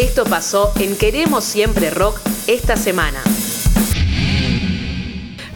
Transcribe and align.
Esto 0.00 0.24
pasó 0.24 0.72
en 0.80 0.96
Queremos 0.96 1.44
Siempre 1.44 1.90
Rock 1.90 2.18
esta 2.46 2.78
semana. 2.78 3.20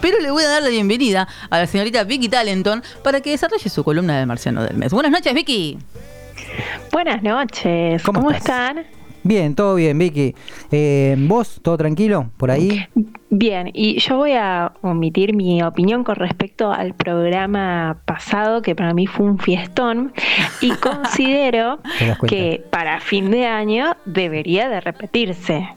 Pero 0.02 0.20
le 0.20 0.30
voy 0.30 0.44
a 0.44 0.48
dar 0.48 0.62
la 0.62 0.68
bienvenida 0.68 1.26
a 1.48 1.60
la 1.60 1.66
señorita 1.66 2.04
Vicky 2.04 2.28
Talenton 2.28 2.82
para 3.02 3.22
que 3.22 3.30
desarrolle 3.30 3.70
su 3.70 3.82
columna 3.82 4.18
del 4.18 4.26
Marciano 4.26 4.62
del 4.62 4.76
Mes. 4.76 4.92
Buenas 4.92 5.12
noches, 5.12 5.32
Vicky. 5.32 5.78
Buenas 6.92 7.22
noches. 7.22 8.02
¿Cómo, 8.02 8.30
están? 8.30 8.84
Bien, 9.24 9.54
todo 9.54 9.74
bien, 9.74 9.98
Vicky. 9.98 10.34
Eh, 10.70 11.16
¿Vos, 11.18 11.58
todo 11.62 11.78
tranquilo 11.78 12.30
por 12.36 12.50
ahí? 12.50 12.86
Bien, 13.30 13.70
y 13.72 13.98
yo 13.98 14.18
voy 14.18 14.32
a 14.32 14.72
omitir 14.82 15.34
mi 15.34 15.62
opinión 15.62 16.04
con 16.04 16.16
respecto 16.16 16.70
al 16.70 16.92
programa 16.92 18.02
pasado, 18.04 18.60
que 18.60 18.76
para 18.76 18.92
mí 18.92 19.06
fue 19.06 19.24
un 19.24 19.38
fiestón, 19.38 20.12
y 20.60 20.70
considero 20.76 21.80
que 22.28 22.62
para 22.70 23.00
fin 23.00 23.30
de 23.30 23.46
año 23.46 23.96
debería 24.04 24.68
de 24.68 24.82
repetirse. 24.82 25.68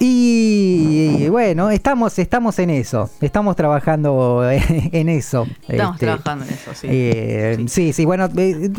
Y 0.00 1.28
bueno, 1.28 1.70
estamos, 1.70 2.18
estamos 2.18 2.58
en 2.60 2.70
eso, 2.70 3.10
estamos 3.20 3.56
trabajando 3.56 4.48
en 4.48 5.08
eso. 5.08 5.46
Estamos 5.66 5.96
este, 5.96 6.06
trabajando 6.06 6.44
en 6.44 6.50
eso, 6.52 6.70
sí. 6.74 6.86
Eh, 6.88 7.64
sí. 7.68 7.92
sí, 7.92 8.04
bueno, 8.04 8.28
eh, 8.36 8.70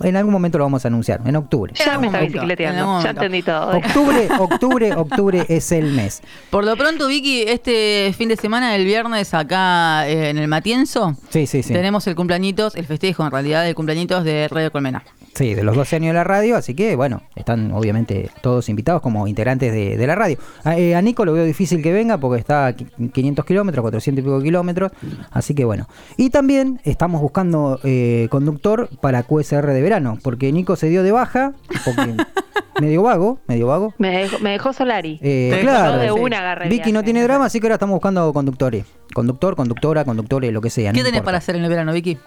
en 0.00 0.16
algún 0.16 0.32
momento 0.32 0.58
lo 0.58 0.64
vamos 0.64 0.84
a 0.84 0.88
anunciar, 0.88 1.20
en 1.24 1.34
octubre. 1.34 1.72
Ya 1.74 1.98
me 1.98 2.06
está 2.06 2.20
bicicleteando, 2.20 3.02
ya 3.02 3.10
entendí 3.10 3.42
todo. 3.42 3.76
Octubre, 3.76 4.28
octubre, 4.38 4.94
octubre 4.94 5.46
es 5.48 5.72
el 5.72 5.92
mes. 5.92 6.22
Por 6.50 6.64
lo 6.64 6.76
pronto, 6.76 7.08
Vicky, 7.08 7.42
este 7.42 8.14
fin 8.16 8.28
de 8.28 8.36
semana, 8.36 8.76
el 8.76 8.84
viernes, 8.84 9.34
acá 9.34 10.08
eh, 10.08 10.30
en 10.30 10.38
el 10.38 10.46
Matienzo, 10.46 11.16
sí, 11.30 11.46
sí, 11.46 11.62
sí. 11.62 11.72
tenemos 11.72 12.06
el 12.06 12.14
cumpleañitos, 12.14 12.76
el 12.76 12.86
festejo 12.86 13.24
en 13.24 13.32
realidad, 13.32 13.68
el 13.68 13.74
cumpleañitos 13.74 14.22
de 14.24 14.46
Radio 14.48 14.70
Colmena. 14.70 15.02
Sí, 15.34 15.54
de 15.54 15.62
los 15.62 15.76
12 15.76 15.96
años 15.96 16.08
de 16.08 16.14
la 16.14 16.24
radio, 16.24 16.56
así 16.56 16.74
que 16.74 16.96
bueno, 16.96 17.22
están 17.36 17.72
obviamente 17.72 18.30
todos 18.42 18.68
invitados 18.68 19.00
como 19.00 19.26
integrantes 19.26 19.72
de, 19.72 20.06
la 20.06 20.14
radio. 20.14 20.38
A, 20.64 20.76
eh, 20.76 20.94
a, 20.94 21.02
Nico 21.02 21.24
lo 21.24 21.32
veo 21.32 21.44
difícil 21.44 21.82
que 21.82 21.92
venga 21.92 22.18
porque 22.18 22.40
está 22.40 22.66
a 22.66 22.72
500 22.74 23.44
kilómetros, 23.44 23.82
400 23.82 24.22
y 24.22 24.24
pico 24.24 24.42
kilómetros, 24.42 24.92
así 25.30 25.54
que 25.54 25.64
bueno. 25.64 25.88
Y 26.16 26.30
también 26.30 26.80
estamos 26.84 27.20
buscando 27.20 27.80
eh, 27.84 28.28
conductor 28.30 28.88
para 29.00 29.22
QSR 29.22 29.68
de 29.68 29.82
verano, 29.82 30.18
porque 30.22 30.52
Nico 30.52 30.76
se 30.76 30.88
dio 30.88 31.02
de 31.02 31.12
baja, 31.12 31.52
porque 31.84 32.16
medio 32.80 33.02
vago, 33.02 33.38
medio 33.46 33.68
vago. 33.68 33.94
Me 33.98 34.10
dejó, 34.10 34.38
me 34.40 34.50
dejó 34.50 34.72
Solari. 34.72 35.18
Eh, 35.22 35.58
claro, 35.62 35.98
de 35.98 36.12
una 36.12 36.54
Vicky 36.68 36.92
no 36.92 37.02
tiene 37.02 37.22
drama, 37.22 37.46
así 37.46 37.60
que 37.60 37.66
ahora 37.66 37.74
estamos 37.74 37.94
buscando 37.94 38.32
conductores. 38.32 38.84
Conductor, 39.14 39.56
conductora, 39.56 40.04
conductores, 40.04 40.52
lo 40.52 40.60
que 40.60 40.70
sea. 40.70 40.92
¿Qué 40.92 41.02
tenés 41.02 41.22
para 41.22 41.38
hacer 41.38 41.56
en 41.56 41.64
el 41.64 41.68
verano, 41.68 41.92
Vicky? 41.92 42.18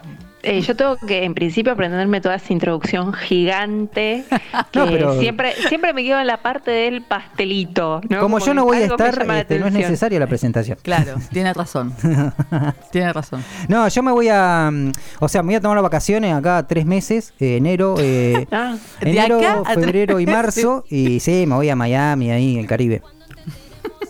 Eh, 0.44 0.60
yo 0.60 0.76
tengo 0.76 0.98
que, 0.98 1.24
en 1.24 1.34
principio, 1.34 1.72
aprenderme 1.72 2.20
toda 2.20 2.36
esa 2.36 2.52
introducción 2.52 3.14
gigante. 3.14 4.26
Que 4.72 5.18
siempre, 5.20 5.54
siempre 5.70 5.94
me 5.94 6.04
quedo 6.04 6.20
en 6.20 6.28
la 6.28 6.38
parte 6.38 6.72
del 6.72 7.04
pastelito. 7.04 8.02
Como, 8.20 8.40
yo 8.40 8.54
no 8.54 8.66
voy 8.66 8.78
a 8.78 8.86
estar, 8.86 9.32
este, 9.38 9.60
no 9.60 9.68
es 9.68 9.74
necesaria 9.74 10.20
la 10.20 10.28
presentación. 10.28 10.78
Claro, 10.82 11.16
tiene 11.32 11.54
razón. 11.54 11.94
tiene 12.92 13.14
razón. 13.14 13.44
No, 13.68 13.88
yo 13.88 14.04
me 14.04 14.12
voy 14.12 14.30
a. 14.30 14.70
Mm, 14.72 14.92
o 15.20 15.30
sea, 15.30 15.44
me 15.44 15.48
voy 15.48 15.56
a 15.56 15.62
tomar 15.62 15.82
vacaciones 15.82 16.34
acá 16.34 16.66
tres 16.68 16.86
meses: 16.86 17.34
eh, 17.40 17.58
enero, 17.58 17.96
eh, 18.00 18.48
ah, 18.52 18.76
enero 19.00 19.64
febrero 19.66 20.20
y 20.20 20.26
marzo. 20.26 20.86
Y 20.90 21.20
sí, 21.20 21.46
me 21.48 21.56
voy 21.56 21.70
a 21.70 21.76
Miami, 21.76 22.32
ahí 22.32 22.54
en 22.56 22.60
el 22.60 22.68
Caribe. 22.68 23.02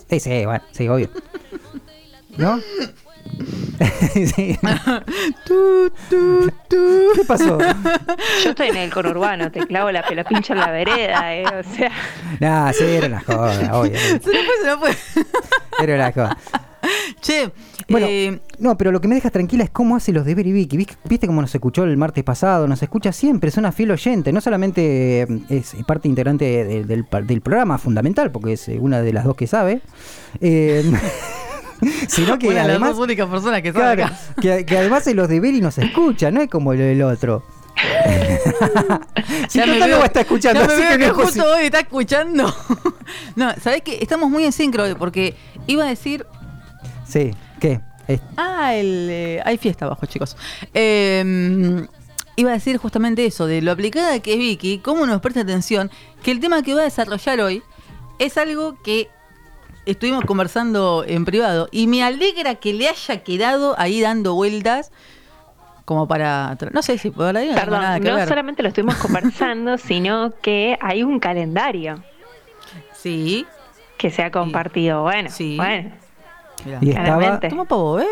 Sí, 0.10 0.20
sí, 0.20 0.46
bueno, 0.46 0.64
sí, 0.72 0.88
obvio. 0.88 1.10
¿No? 2.38 2.60
¿Qué 7.16 7.24
pasó? 7.28 7.58
Yo 8.44 8.50
estoy 8.50 8.70
en 8.70 8.78
el 8.78 8.94
conurbano, 8.94 9.52
te 9.52 9.66
clavo 9.66 9.92
la 9.92 10.04
pelo 10.06 10.24
pincha 10.24 10.54
en 10.54 10.60
la 10.60 10.72
vereda, 10.72 11.36
eh, 11.36 11.46
o 11.46 11.64
sea. 11.76 11.92
Nah, 12.40 12.72
sí, 12.72 12.84
era 12.84 13.08
una 13.08 13.22
joda, 13.22 13.78
obvio. 13.78 13.98
Se 14.00 14.18
no 14.18 14.20
fue, 14.22 14.34
se 14.62 14.68
no 14.68 14.80
fue. 14.80 14.92
Era 15.82 15.96
una 15.96 16.12
joda. 16.12 16.38
Che, 17.22 17.52
bueno, 17.88 18.08
eh, 18.10 18.42
no, 18.60 18.78
pero 18.78 18.92
lo 18.92 19.00
que 19.00 19.08
me 19.08 19.16
dejas 19.16 19.32
tranquila 19.32 19.64
es 19.64 19.70
cómo 19.70 19.96
hace 19.96 20.12
los 20.12 20.26
deberes 20.26 20.54
Vicky. 20.54 20.78
¿Viste 21.06 21.28
cómo 21.28 21.42
nos 21.42 21.56
escuchó 21.56 21.86
el 21.86 21.96
martes 21.96 22.24
pasado? 22.24 22.68
Nos 22.68 22.84
escucha 22.84 23.14
siempre, 23.14 23.50
es 23.50 23.58
una 23.58 23.72
fiel 23.72 23.92
oyente. 23.92 24.34
No 24.34 24.42
solamente 24.42 25.22
eh, 25.22 25.28
es 25.50 25.76
parte 25.88 26.10
integrante 26.10 26.66
del, 26.66 26.88
del, 26.88 27.42
programa, 27.42 27.78
fundamental, 27.78 28.32
porque 28.32 28.54
es 28.54 28.68
una 28.68 29.02
de 29.02 29.14
las 29.14 29.24
dos 29.24 29.36
que 29.36 29.48
sabe. 29.48 29.82
Eh, 30.42 30.84
sino 32.08 32.38
que 32.40 32.48
además, 32.60 32.80
las 32.80 32.90
dos 32.92 33.00
únicas 33.00 33.30
personas 33.30 33.62
que 33.62 33.74
claro, 33.74 34.10
que, 34.42 34.66
que, 34.66 34.78
además 34.78 35.04
se 35.04 35.14
los 35.14 35.28
deberes 35.28 35.60
y 35.60 35.62
nos 35.62 35.78
escucha, 35.78 36.32
no 36.32 36.42
es 36.42 36.50
como 36.50 36.74
el 36.74 37.02
otro. 37.02 37.44
si 39.50 39.60
ya 39.60 39.66
veo, 39.66 40.04
está 40.04 40.22
escuchando, 40.22 40.62
ya 40.62 40.68
me 40.68 40.76
veo 40.76 40.98
que, 40.98 41.10
justo 41.10 41.44
hoy 41.54 41.66
está 41.66 41.80
escuchando. 41.82 42.54
no, 43.36 43.54
¿sabés 43.62 43.82
qué? 43.82 44.00
Estamos 44.02 44.30
muy 44.30 44.46
en 44.46 44.52
sincro 44.52 44.84
hoy 44.84 44.96
porque 44.96 45.36
iba 45.68 45.84
a 45.84 45.88
decir. 45.88 46.26
Sí, 47.08 47.32
¿qué? 47.60 47.82
Ah, 48.38 48.76
el, 48.76 49.08
eh, 49.10 49.42
hay 49.46 49.58
fiesta 49.58 49.86
abajo, 49.86 50.06
chicos. 50.06 50.38
Eh, 50.74 51.88
iba 52.36 52.52
a 52.52 52.54
decir 52.54 52.78
justamente 52.78 53.26
eso, 53.26 53.46
de 53.46 53.62
lo 53.62 53.72
aplicada 53.72 54.20
que 54.20 54.34
es 54.34 54.40
Vicky, 54.40 54.80
cómo 54.80 55.06
nos 55.06 55.22
presta 55.22 55.42
atención, 55.42 55.92
que 56.24 56.32
el 56.32 56.40
tema 56.40 56.62
que 56.64 56.74
va 56.74 56.82
a 56.82 56.86
desarrollar 56.86 57.40
hoy 57.42 57.64
es 58.20 58.38
algo 58.38 58.82
que 58.82 59.10
estuvimos 59.86 60.26
conversando 60.26 61.04
en 61.08 61.26
privado 61.26 61.68
y 61.72 61.88
me 61.88 62.04
alegra 62.04 62.56
que 62.56 62.74
le 62.74 62.88
haya 62.88 63.24
quedado 63.24 63.76
ahí 63.78 64.02
dando 64.02 64.36
vueltas 64.36 64.92
como 65.86 66.08
para 66.08 66.58
no 66.72 66.82
sé 66.82 66.98
si 66.98 67.10
puedo 67.10 67.30
hablar 67.30 67.44
Perdón, 67.56 68.04
no 68.04 68.28
solamente 68.28 68.64
lo 68.64 68.70
estuvimos 68.70 68.96
conversando, 68.96 69.78
sino 69.78 70.34
que 70.42 70.78
hay 70.82 71.04
un 71.04 71.20
calendario. 71.20 72.02
Sí. 72.94 73.46
Que 73.98 74.10
se 74.10 74.24
ha 74.24 74.32
compartido. 74.32 75.04
Bueno, 75.04 75.30
sí. 75.30 75.58
bueno. 75.58 75.92
Y 76.80 76.92
estaba... 76.92 77.40
Toma 77.42 77.66
pavo, 77.66 78.00
¿eh? 78.00 78.06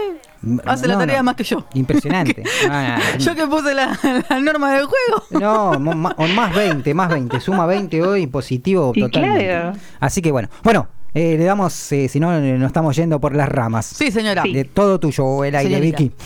Hace 0.65 0.87
la 0.87 0.97
tarea 0.97 1.23
más 1.23 1.35
que 1.35 1.43
yo. 1.43 1.63
Impresionante. 1.73 2.43
yo 3.19 3.35
que 3.35 3.47
puse 3.47 3.73
la, 3.73 3.97
norma 4.41 4.73
del 4.73 4.85
juego. 4.87 5.23
No, 5.39 5.79
más 5.79 6.55
20, 6.55 6.93
más 6.93 7.09
20. 7.09 7.39
Suma 7.39 7.65
20 7.65 8.01
hoy, 8.01 8.27
positivo 8.27 8.91
total. 8.91 9.79
Así 9.99 10.21
que 10.21 10.31
bueno. 10.31 10.49
Bueno, 10.63 10.87
eh, 11.13 11.35
le 11.37 11.43
damos, 11.43 11.91
eh, 11.91 12.07
si 12.07 12.19
no, 12.19 12.39
nos 12.39 12.67
estamos 12.67 12.95
yendo 12.95 13.19
por 13.19 13.35
las 13.35 13.49
ramas. 13.49 13.85
Sí, 13.85 14.11
señora. 14.11 14.43
De 14.43 14.65
todo 14.65 14.99
tuyo, 14.99 15.43
el 15.43 15.55
aire, 15.55 15.79
Vicky. 15.79 16.11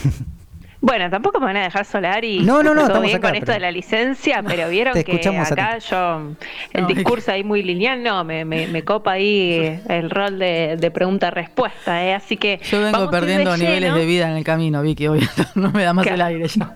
Bueno, 0.86 1.10
tampoco 1.10 1.40
me 1.40 1.46
van 1.46 1.56
a 1.56 1.62
dejar 1.64 1.84
solar 1.84 2.24
y 2.24 2.40
no, 2.40 2.62
no, 2.62 2.72
no, 2.72 2.86
todo 2.86 3.00
bien 3.00 3.20
con 3.20 3.34
esto 3.34 3.50
de 3.50 3.58
la 3.58 3.72
licencia, 3.72 4.44
pero 4.46 4.68
vieron 4.70 4.94
que 5.02 5.28
acá 5.40 5.78
yo, 5.78 6.36
el 6.72 6.86
discurso 6.86 7.32
ahí 7.32 7.42
muy 7.42 7.64
lineal, 7.64 8.04
no, 8.04 8.22
me, 8.22 8.44
me, 8.44 8.84
copa 8.84 9.12
ahí 9.12 9.80
el 9.88 10.10
rol 10.10 10.38
de, 10.38 10.90
pregunta-respuesta, 10.94 12.04
¿eh? 12.04 12.14
así 12.14 12.36
que... 12.36 12.60
Yo 12.70 12.80
vengo 12.80 13.10
perdiendo 13.10 13.56
niveles 13.56 13.94
de 13.94 14.06
vida 14.06 14.30
en 14.30 14.36
el 14.36 14.44
camino, 14.44 14.80
Vicky, 14.82 15.08
hoy 15.08 15.26
no 15.56 15.72
me 15.72 15.82
da 15.82 15.92
más 15.92 16.06
el 16.06 16.20
aire 16.20 16.46
ya. 16.46 16.72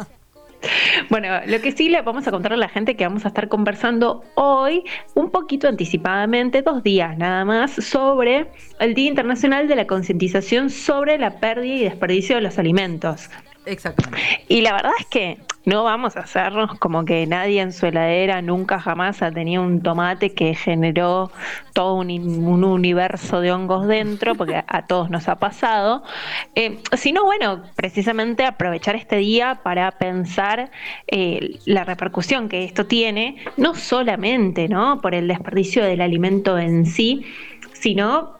Bueno, 1.08 1.28
lo 1.46 1.60
que 1.60 1.72
sí 1.72 1.88
le 1.88 2.02
vamos 2.02 2.26
a 2.28 2.30
contar 2.30 2.52
a 2.52 2.56
la 2.56 2.68
gente 2.68 2.96
que 2.96 3.04
vamos 3.04 3.24
a 3.24 3.28
estar 3.28 3.48
conversando 3.48 4.22
hoy, 4.34 4.84
un 5.14 5.30
poquito 5.30 5.68
anticipadamente, 5.68 6.62
dos 6.62 6.82
días 6.82 7.16
nada 7.16 7.44
más, 7.44 7.72
sobre 7.72 8.46
el 8.78 8.94
Día 8.94 9.08
Internacional 9.08 9.68
de 9.68 9.76
la 9.76 9.86
Concientización 9.86 10.70
sobre 10.70 11.18
la 11.18 11.40
pérdida 11.40 11.74
y 11.74 11.84
desperdicio 11.84 12.36
de 12.36 12.42
los 12.42 12.58
alimentos. 12.58 13.30
Exactamente. 13.66 14.44
Y 14.48 14.62
la 14.62 14.72
verdad 14.72 14.92
es 14.98 15.06
que 15.06 15.38
no 15.66 15.84
vamos 15.84 16.16
a 16.16 16.20
hacernos 16.20 16.78
como 16.78 17.04
que 17.04 17.26
nadie 17.26 17.60
en 17.60 17.72
su 17.72 17.86
heladera 17.86 18.40
nunca 18.40 18.80
jamás 18.80 19.20
ha 19.22 19.30
tenido 19.30 19.62
un 19.62 19.82
tomate 19.82 20.32
que 20.32 20.54
generó 20.54 21.30
todo 21.74 21.94
un, 21.96 22.10
universo 22.64 23.40
de 23.40 23.52
hongos 23.52 23.86
dentro, 23.86 24.34
porque 24.34 24.64
a, 24.66 24.86
todos 24.86 25.10
nos 25.10 25.28
ha 25.28 25.36
pasado, 25.38 26.02
eh, 26.54 26.78
sino 26.96 27.24
bueno, 27.24 27.62
precisamente 27.76 28.44
aprovechar 28.46 28.96
este 28.96 29.16
día 29.16 29.60
para 29.62 29.90
pensar 29.92 30.70
eh, 31.06 31.58
la 31.66 31.84
repercusión 31.84 32.48
que 32.48 32.64
esto 32.64 32.86
tiene, 32.86 33.36
no 33.58 33.74
solamente 33.74 34.68
¿no? 34.68 35.00
por 35.02 35.14
el 35.14 35.28
desperdicio 35.28 35.84
del 35.84 36.00
alimento 36.00 36.58
en 36.58 36.86
sí, 36.86 37.26
sino 37.74 38.39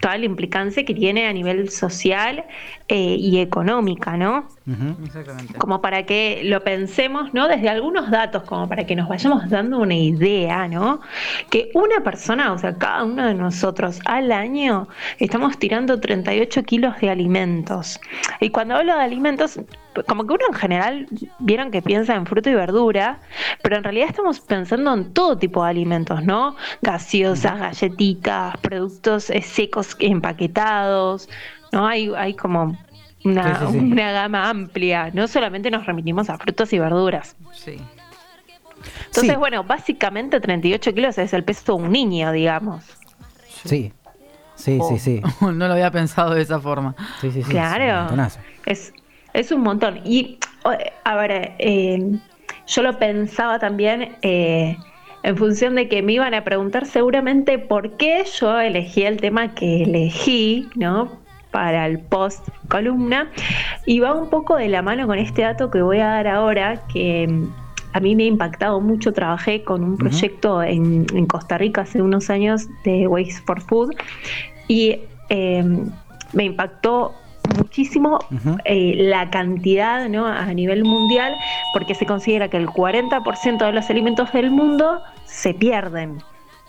toda 0.00 0.18
la 0.18 0.24
implicancia 0.24 0.84
que 0.84 0.94
tiene 0.94 1.26
a 1.26 1.32
nivel 1.32 1.70
social 1.70 2.44
eh, 2.88 3.16
y 3.18 3.38
económica, 3.38 4.16
¿no? 4.16 4.48
Exactamente. 5.04 5.54
Como 5.54 5.80
para 5.80 6.04
que 6.04 6.42
lo 6.44 6.62
pensemos, 6.62 7.32
¿no? 7.34 7.48
Desde 7.48 7.68
algunos 7.68 8.10
datos, 8.10 8.42
como 8.44 8.68
para 8.68 8.84
que 8.86 8.96
nos 8.96 9.08
vayamos 9.08 9.48
dando 9.50 9.78
una 9.78 9.94
idea, 9.94 10.68
¿no? 10.68 11.00
Que 11.50 11.70
una 11.74 12.00
persona, 12.02 12.52
o 12.52 12.58
sea, 12.58 12.76
cada 12.76 13.04
uno 13.04 13.26
de 13.26 13.34
nosotros 13.34 14.00
al 14.06 14.32
año 14.32 14.88
estamos 15.18 15.58
tirando 15.58 16.00
38 16.00 16.62
kilos 16.64 16.98
de 17.00 17.10
alimentos. 17.10 18.00
Y 18.40 18.50
cuando 18.50 18.76
hablo 18.76 18.94
de 18.94 19.02
alimentos, 19.02 19.60
como 20.06 20.26
que 20.26 20.34
uno 20.34 20.44
en 20.48 20.54
general 20.54 21.06
vieron 21.40 21.70
que 21.70 21.82
piensa 21.82 22.14
en 22.14 22.26
fruta 22.26 22.48
y 22.50 22.54
verdura, 22.54 23.18
pero 23.62 23.76
en 23.76 23.84
realidad 23.84 24.08
estamos 24.08 24.40
pensando 24.40 24.92
en 24.94 25.12
todo 25.12 25.36
tipo 25.38 25.64
de 25.64 25.70
alimentos, 25.70 26.22
¿no? 26.24 26.54
Gaseosas, 26.82 27.58
galletitas, 27.58 28.56
productos 28.58 29.30
eh, 29.30 29.42
secos 29.42 29.96
empaquetados, 29.98 31.28
¿no? 31.72 31.86
Hay, 31.86 32.10
hay 32.16 32.34
como 32.34 32.78
una, 33.24 33.68
una 33.68 34.12
gama 34.12 34.48
amplia, 34.48 35.10
no 35.12 35.26
solamente 35.28 35.70
nos 35.70 35.84
remitimos 35.86 36.30
a 36.30 36.38
frutas 36.38 36.72
y 36.72 36.78
verduras. 36.78 37.36
Sí. 37.52 37.76
Entonces, 39.06 39.32
Sí. 39.32 39.36
bueno, 39.36 39.62
básicamente 39.64 40.40
38 40.40 40.94
kilos 40.94 41.18
es 41.18 41.32
el 41.34 41.44
peso 41.44 41.76
de 41.76 41.82
un 41.82 41.92
niño, 41.92 42.32
digamos. 42.32 42.82
Sí, 43.64 43.92
sí, 44.54 44.78
Oh, 44.80 44.88
sí, 44.88 44.98
sí. 44.98 45.20
no 45.42 45.52
lo 45.52 45.72
había 45.72 45.90
pensado 45.90 46.34
de 46.34 46.42
esa 46.42 46.58
forma. 46.60 46.94
Sí, 47.20 47.30
sí, 47.30 47.32
sí, 47.32 47.40
es 47.40 47.46
un 47.46 47.52
Claro. 47.52 48.16
Es, 48.64 48.92
es 49.32 49.52
un 49.52 49.62
montón. 49.62 50.00
Y, 50.04 50.38
o- 50.64 50.72
a 51.04 51.16
ver, 51.16 51.52
eh, 51.58 52.18
yo 52.66 52.82
lo 52.82 52.98
pensaba 52.98 53.58
también 53.58 54.16
eh, 54.22 54.76
en 55.22 55.36
función 55.36 55.74
de 55.74 55.88
que 55.88 56.02
me 56.02 56.12
iban 56.14 56.34
a 56.34 56.44
preguntar 56.44 56.86
seguramente 56.86 57.58
por 57.58 57.96
qué 57.96 58.24
yo 58.40 58.58
elegí 58.58 59.02
el 59.02 59.20
tema 59.20 59.54
que 59.54 59.82
elegí, 59.82 60.68
¿no? 60.76 61.20
Para 61.50 61.86
el 61.86 61.98
post 61.98 62.48
columna. 62.68 63.28
Y 63.86 64.00
va 64.00 64.14
un 64.14 64.30
poco 64.30 64.56
de 64.56 64.68
la 64.68 64.82
mano 64.82 65.06
con 65.06 65.18
este 65.18 65.42
dato 65.42 65.70
que 65.70 65.82
voy 65.82 65.98
a 65.98 66.06
dar 66.06 66.28
ahora, 66.28 66.82
que 66.92 67.26
mm, 67.28 67.48
a 67.92 68.00
mí 68.00 68.14
me 68.14 68.22
ha 68.22 68.26
impactado 68.26 68.80
mucho. 68.80 69.12
Trabajé 69.12 69.64
con 69.64 69.82
un 69.82 69.96
proyecto 69.96 70.62
en, 70.62 71.06
en 71.12 71.26
Costa 71.26 71.58
Rica 71.58 71.80
hace 71.82 72.00
unos 72.00 72.30
años 72.30 72.68
de 72.84 73.06
Waste 73.08 73.42
for 73.44 73.60
Food 73.60 73.90
y 74.68 75.00
eh, 75.28 75.64
me 76.32 76.44
impactó 76.44 77.12
muchísimo 77.56 78.18
eh, 78.64 78.94
la 78.96 79.30
cantidad 79.30 80.08
¿no? 80.08 80.26
a 80.26 80.46
nivel 80.54 80.84
mundial, 80.84 81.34
porque 81.72 81.94
se 81.94 82.06
considera 82.06 82.48
que 82.48 82.56
el 82.56 82.68
40% 82.68 83.58
de 83.66 83.72
los 83.72 83.90
alimentos 83.90 84.32
del 84.32 84.50
mundo 84.50 85.00
se 85.24 85.54
pierden. 85.54 86.22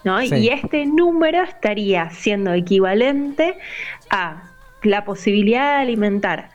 ¿no? 0.03 0.19
Sí. 0.21 0.33
Y 0.35 0.49
este 0.49 0.85
número 0.85 1.43
estaría 1.43 2.09
siendo 2.09 2.53
equivalente 2.53 3.57
a 4.09 4.43
la 4.83 5.05
posibilidad 5.05 5.75
de 5.77 5.81
alimentar 5.83 6.49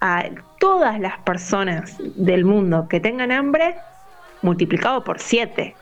a 0.00 0.24
todas 0.60 1.00
las 1.00 1.18
personas 1.18 1.96
del 2.16 2.44
mundo 2.44 2.86
que 2.88 3.00
tengan 3.00 3.32
hambre 3.32 3.74
multiplicado 4.42 5.02
por 5.02 5.18
7. 5.18 5.74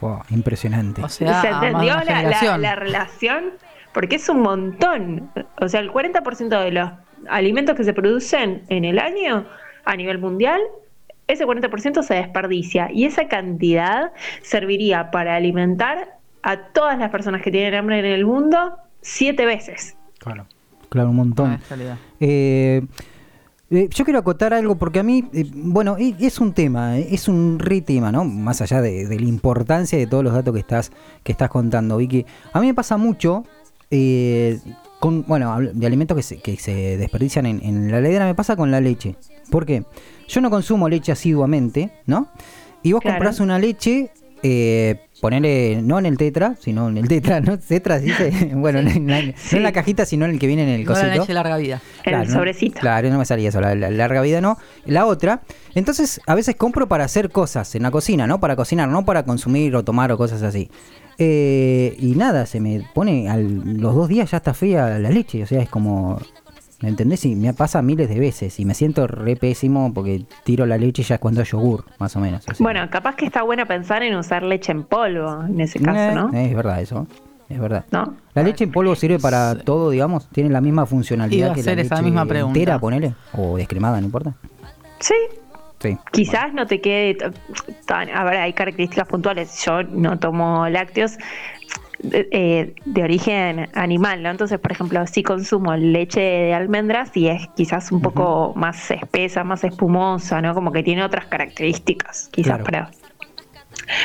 Fua, 0.00 0.24
impresionante. 0.30 1.02
O 1.04 1.08
sea, 1.08 1.42
¿Se 1.42 1.48
entendió 1.48 1.94
la, 2.04 2.22
la- 2.22 2.58
la 2.58 2.74
relación? 2.74 3.50
Porque 3.92 4.16
es 4.16 4.28
un 4.28 4.40
montón. 4.40 5.30
O 5.60 5.68
sea, 5.68 5.80
el 5.80 5.90
40% 5.90 6.64
de 6.64 6.70
los 6.70 6.90
alimentos 7.28 7.76
que 7.76 7.84
se 7.84 7.92
producen 7.92 8.62
en 8.68 8.84
el 8.84 8.98
año 8.98 9.46
a 9.84 9.96
nivel 9.96 10.18
mundial, 10.18 10.60
ese 11.26 11.46
40% 11.46 12.02
se 12.02 12.14
desperdicia. 12.14 12.90
Y 12.92 13.04
esa 13.04 13.28
cantidad 13.28 14.12
serviría 14.42 15.10
para 15.10 15.36
alimentar 15.36 16.18
a 16.42 16.56
todas 16.68 16.98
las 16.98 17.10
personas 17.10 17.42
que 17.42 17.50
tienen 17.50 17.74
hambre 17.74 17.98
en 17.98 18.06
el 18.06 18.24
mundo 18.24 18.76
siete 19.02 19.46
veces. 19.46 19.96
Claro. 20.18 20.46
Claro, 20.88 21.10
un 21.10 21.16
montón. 21.16 21.60
Ah. 21.70 21.96
Eh, 22.18 22.82
eh, 23.70 23.88
yo 23.88 24.04
quiero 24.04 24.18
acotar 24.18 24.52
algo 24.52 24.74
porque 24.74 24.98
a 24.98 25.04
mí, 25.04 25.30
eh, 25.32 25.48
bueno, 25.54 25.96
es 25.98 26.40
un 26.40 26.52
tema, 26.52 26.98
eh, 26.98 27.06
es 27.12 27.28
un 27.28 27.60
re 27.60 27.80
tema, 27.80 28.10
¿no? 28.10 28.24
Más 28.24 28.60
allá 28.60 28.82
de, 28.82 29.06
de 29.06 29.20
la 29.20 29.26
importancia 29.26 29.96
de 29.96 30.08
todos 30.08 30.24
los 30.24 30.32
datos 30.32 30.52
que 30.52 30.58
estás, 30.58 30.90
que 31.22 31.30
estás 31.30 31.48
contando, 31.48 31.96
Vicky. 31.96 32.26
A 32.52 32.60
mí 32.60 32.66
me 32.66 32.74
pasa 32.74 32.96
mucho 32.96 33.44
eh, 33.90 34.58
con, 34.98 35.24
bueno, 35.26 35.58
de 35.60 35.86
alimentos 35.86 36.16
que 36.16 36.22
se, 36.22 36.38
que 36.38 36.56
se 36.56 36.96
desperdician 36.98 37.46
en, 37.46 37.60
en 37.64 37.90
la 37.90 37.98
heladera, 37.98 38.26
me 38.26 38.34
pasa 38.34 38.56
con 38.56 38.70
la 38.70 38.80
leche. 38.80 39.16
¿Por 39.50 39.66
qué? 39.66 39.84
Yo 40.28 40.40
no 40.40 40.50
consumo 40.50 40.88
leche 40.88 41.12
asiduamente, 41.12 41.90
¿no? 42.06 42.28
Y 42.82 42.92
vos 42.92 43.00
Claro. 43.02 43.16
comprás 43.18 43.40
una 43.40 43.58
leche, 43.58 44.10
eh, 44.42 45.00
ponele, 45.20 45.80
no 45.82 45.98
en 45.98 46.06
el 46.06 46.16
tetra, 46.16 46.54
sino 46.60 46.88
en 46.88 46.98
el 46.98 47.08
tetra, 47.08 47.40
¿no? 47.40 47.58
Tetra 47.68 47.98
dice, 47.98 48.50
bueno, 48.54 48.78
en 48.78 49.06
la- 49.06 49.22
no 49.22 49.32
en 49.52 49.62
la 49.62 49.72
cajita, 49.72 50.06
sino 50.06 50.24
en 50.26 50.32
el 50.32 50.38
que 50.38 50.46
viene 50.46 50.62
en 50.62 50.68
el 50.80 50.84
No 50.84 50.92
la 50.92 51.00
cosito. 51.00 51.20
leche 51.22 51.34
larga 51.34 51.56
vida. 51.56 51.80
En 52.04 52.14
el 52.14 52.28
¿no? 52.28 52.34
sobrecito. 52.34 52.80
Claro, 52.80 53.08
no 53.10 53.18
me 53.18 53.24
salía 53.24 53.48
eso, 53.48 53.60
la, 53.60 53.74
la 53.74 53.90
larga 53.90 54.22
vida 54.22 54.40
no. 54.40 54.56
La 54.86 55.06
otra, 55.06 55.42
entonces 55.74 56.20
a 56.26 56.34
veces 56.34 56.56
compro 56.56 56.88
para 56.88 57.04
hacer 57.04 57.30
cosas 57.30 57.74
en 57.74 57.82
la 57.82 57.90
cocina, 57.90 58.26
¿no? 58.26 58.38
Para 58.40 58.54
cocinar, 58.56 58.88
no 58.88 59.04
para 59.04 59.24
consumir 59.24 59.74
o 59.76 59.82
tomar 59.84 60.12
o 60.12 60.16
cosas 60.18 60.42
así. 60.42 60.70
Eh, 61.22 61.94
y 61.98 62.12
nada, 62.16 62.46
se 62.46 62.60
me 62.60 62.82
pone, 62.94 63.28
al, 63.28 63.78
los 63.78 63.94
dos 63.94 64.08
días 64.08 64.30
ya 64.30 64.38
está 64.38 64.54
fría 64.54 64.98
la 64.98 65.10
leche, 65.10 65.42
o 65.42 65.46
sea, 65.46 65.60
es 65.62 65.68
como... 65.68 66.18
¿Me 66.82 66.88
entendés? 66.88 67.26
Y 67.26 67.36
me 67.36 67.52
pasa 67.52 67.82
miles 67.82 68.08
de 68.08 68.18
veces 68.18 68.58
y 68.58 68.64
me 68.64 68.72
siento 68.72 69.06
re 69.06 69.36
pésimo 69.36 69.92
porque 69.92 70.24
tiro 70.44 70.64
la 70.64 70.78
leche 70.78 71.02
ya 71.02 71.18
cuando 71.18 71.42
hay 71.42 71.46
yogur, 71.46 71.84
más 71.98 72.16
o 72.16 72.20
menos. 72.20 72.40
o 72.48 72.54
sea. 72.54 72.56
Bueno, 72.58 72.80
capaz 72.90 73.16
que 73.16 73.26
está 73.26 73.42
bueno 73.42 73.66
pensar 73.66 74.02
en 74.02 74.16
usar 74.16 74.42
leche 74.42 74.72
en 74.72 74.84
polvo 74.84 75.44
en 75.44 75.60
ese 75.60 75.78
Eh, 75.78 75.82
caso, 75.82 76.14
¿no? 76.28 76.38
Es 76.38 76.56
verdad 76.56 76.80
eso, 76.80 77.06
es 77.50 77.60
verdad. 77.60 77.84
¿No? 77.90 78.14
¿La 78.32 78.42
leche 78.42 78.64
en 78.64 78.72
polvo 78.72 78.94
sirve 78.96 79.18
para 79.18 79.56
todo, 79.56 79.90
digamos? 79.90 80.26
¿Tiene 80.30 80.48
la 80.48 80.62
misma 80.62 80.86
funcionalidad 80.86 81.48
Iba 81.48 81.52
a 81.52 81.54
que 81.54 81.62
la 81.62 81.72
hacer 81.72 81.80
esa 81.80 81.96
leche 81.96 82.04
misma 82.06 82.24
pregunta. 82.24 82.58
entera, 82.58 82.78
ponele? 82.78 83.12
¿O 83.36 83.58
descremada, 83.58 84.00
no 84.00 84.06
importa? 84.06 84.32
Sí, 85.00 85.12
Sí. 85.80 85.96
Quizás 86.12 86.52
no 86.52 86.66
te 86.66 86.80
quede 86.80 87.16
tan. 87.86 88.10
A 88.10 88.22
ver, 88.24 88.36
hay 88.36 88.52
características 88.52 89.08
puntuales. 89.08 89.64
Yo 89.64 89.82
no 89.82 90.18
tomo 90.18 90.68
lácteos 90.68 91.16
de, 92.02 92.28
eh, 92.32 92.74
de 92.84 93.02
origen 93.02 93.68
animal, 93.74 94.22
¿no? 94.22 94.30
Entonces, 94.30 94.58
por 94.58 94.72
ejemplo, 94.72 95.06
si 95.06 95.22
consumo 95.22 95.74
leche 95.76 96.20
de 96.20 96.54
almendras 96.54 97.16
y 97.16 97.28
es 97.28 97.46
quizás 97.56 97.92
un 97.92 98.02
poco 98.02 98.52
más 98.56 98.90
espesa, 98.90 99.42
más 99.42 99.64
espumosa, 99.64 100.40
¿no? 100.42 100.54
Como 100.54 100.70
que 100.70 100.82
tiene 100.82 101.02
otras 101.02 101.26
características, 101.26 102.28
quizás 102.30 102.58
Claro. 102.58 102.64
para 102.64 102.90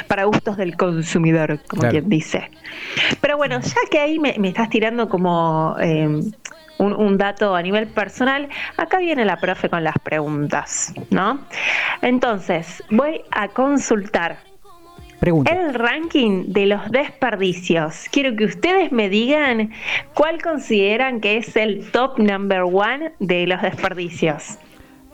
para 0.08 0.24
gustos 0.26 0.58
del 0.58 0.78
consumidor, 0.78 1.60
como 1.68 1.82
Claro. 1.82 1.92
quien 1.94 2.10
dice. 2.10 2.50
Pero 3.22 3.38
bueno, 3.38 3.60
ya 3.62 3.76
que 3.92 4.00
ahí 4.00 4.18
me, 4.20 4.36
me 4.40 4.48
estás 4.48 4.70
tirando 4.70 5.10
como 5.10 5.76
eh, 5.80 6.08
un, 6.78 6.94
un 6.94 7.18
dato 7.18 7.56
a 7.56 7.62
nivel 7.62 7.88
personal, 7.88 8.50
acá 8.78 8.98
viene 9.00 9.26
la 9.26 9.38
profe 9.38 9.70
con 9.70 9.84
las 9.84 9.96
preguntas, 10.04 10.94
¿no? 11.10 11.40
Entonces, 12.02 12.84
voy 12.90 13.22
a 13.32 13.48
consultar 13.48 14.38
Pregunta. 15.20 15.52
el 15.52 15.74
ranking 15.74 16.46
de 16.48 16.66
los 16.66 16.92
desperdicios. 16.92 18.06
Quiero 18.12 18.36
que 18.36 18.46
ustedes 18.46 18.92
me 18.92 19.10
digan 19.10 19.72
cuál 20.14 20.42
consideran 20.42 21.22
que 21.22 21.38
es 21.38 21.56
el 21.56 21.90
top 21.92 22.20
number 22.20 22.62
one 22.64 23.14
de 23.20 23.48
los 23.48 23.62
desperdicios. 23.62 24.58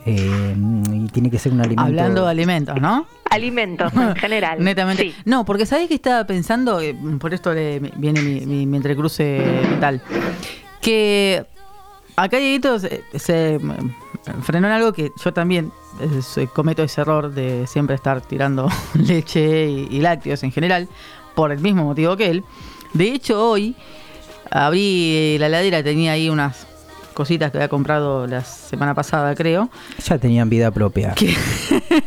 Eh, 0.04 0.54
y 0.92 1.06
tiene 1.12 1.30
que 1.30 1.38
ser 1.38 1.52
un 1.52 1.60
alimento. 1.60 1.82
Hablando 1.82 2.24
de 2.24 2.30
alimentos, 2.32 2.80
¿no? 2.80 3.06
Alimentos 3.30 3.92
en 3.94 4.16
general. 4.16 4.58
Netamente. 4.62 5.02
Sí. 5.04 5.14
No, 5.24 5.44
porque 5.44 5.64
¿sabés 5.64 5.86
que 5.86 5.94
estaba 5.94 6.26
pensando? 6.26 6.80
Eh, 6.80 6.96
Por 7.20 7.32
esto 7.32 7.54
le 7.54 7.78
viene 7.78 8.20
mi, 8.20 8.40
mi- 8.40 8.66
mi 8.66 8.76
entrecruce 8.76 9.40
mental. 9.70 10.02
Que 10.80 11.44
acá 12.16 12.36
Dieguito 12.38 12.78
se, 12.78 13.02
se, 13.14 13.58
mm, 13.58 14.42
frenó 14.42 14.66
en 14.68 14.72
algo 14.74 14.92
que 14.92 15.12
yo 15.22 15.32
también 15.32 15.72
eh, 16.00 16.46
cometo 16.52 16.82
ese 16.82 17.00
error 17.00 17.32
de 17.32 17.66
siempre 17.66 17.94
estar 17.94 18.20
tirando 18.20 18.68
leche 18.94 19.68
y, 19.68 19.88
y 19.90 20.00
lácteos 20.00 20.42
en 20.42 20.52
general, 20.52 20.88
por 21.34 21.52
el 21.52 21.58
mismo 21.60 21.84
motivo 21.84 22.16
que 22.16 22.30
él. 22.30 22.44
De 22.92 23.04
hecho, 23.12 23.50
hoy 23.50 23.74
abrí 24.50 25.36
la 25.38 25.46
heladera, 25.46 25.82
tenía 25.82 26.12
ahí 26.12 26.28
unas 26.28 26.66
cositas 27.14 27.50
que 27.50 27.58
había 27.58 27.68
comprado 27.68 28.26
la 28.26 28.42
semana 28.44 28.94
pasada, 28.94 29.34
creo. 29.34 29.70
Ya 30.04 30.18
tenían 30.18 30.48
vida 30.50 30.70
propia. 30.70 31.12
que 31.14 31.34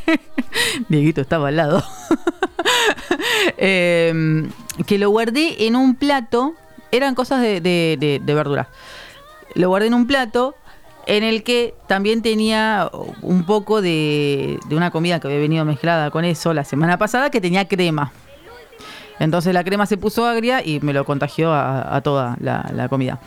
Dieguito 0.89 1.21
estaba 1.21 1.47
al 1.49 1.55
lado. 1.57 1.83
Em, 3.57 4.49
que 4.85 4.97
lo 4.97 5.09
guardé 5.09 5.65
en 5.67 5.75
un 5.75 5.95
plato. 5.95 6.53
Eran 6.91 7.15
cosas 7.15 7.41
de, 7.41 7.61
de, 7.61 7.97
de- 7.99 8.21
de 8.23 8.33
verduras. 8.33 8.67
Lo 9.55 9.69
guardé 9.69 9.87
en 9.87 9.93
un 9.93 10.05
plato 10.07 10.55
en 11.07 11.23
el 11.23 11.43
que 11.43 11.73
también 11.87 12.21
tenía 12.21 12.89
un 13.21 13.43
poco 13.45 13.81
de, 13.81 14.59
de 14.67 14.75
una 14.75 14.91
comida 14.91 15.19
que 15.19 15.27
había 15.27 15.39
venido 15.39 15.63
mezclada 15.65 16.09
con 16.11 16.25
eso 16.25 16.53
la 16.53 16.63
semana 16.63 16.97
pasada 16.97 17.29
que 17.29 17.41
tenía 17.41 17.67
crema. 17.67 18.11
Entonces 19.19 19.53
la 19.53 19.63
crema 19.63 19.85
se 19.85 19.97
puso 19.97 20.25
agria 20.25 20.65
y 20.65 20.79
me 20.81 20.93
lo 20.93 21.05
contagió 21.05 21.53
a, 21.53 21.95
a 21.95 22.01
toda 22.01 22.35
la, 22.41 22.69
la 22.73 22.89
comida. 22.89 23.19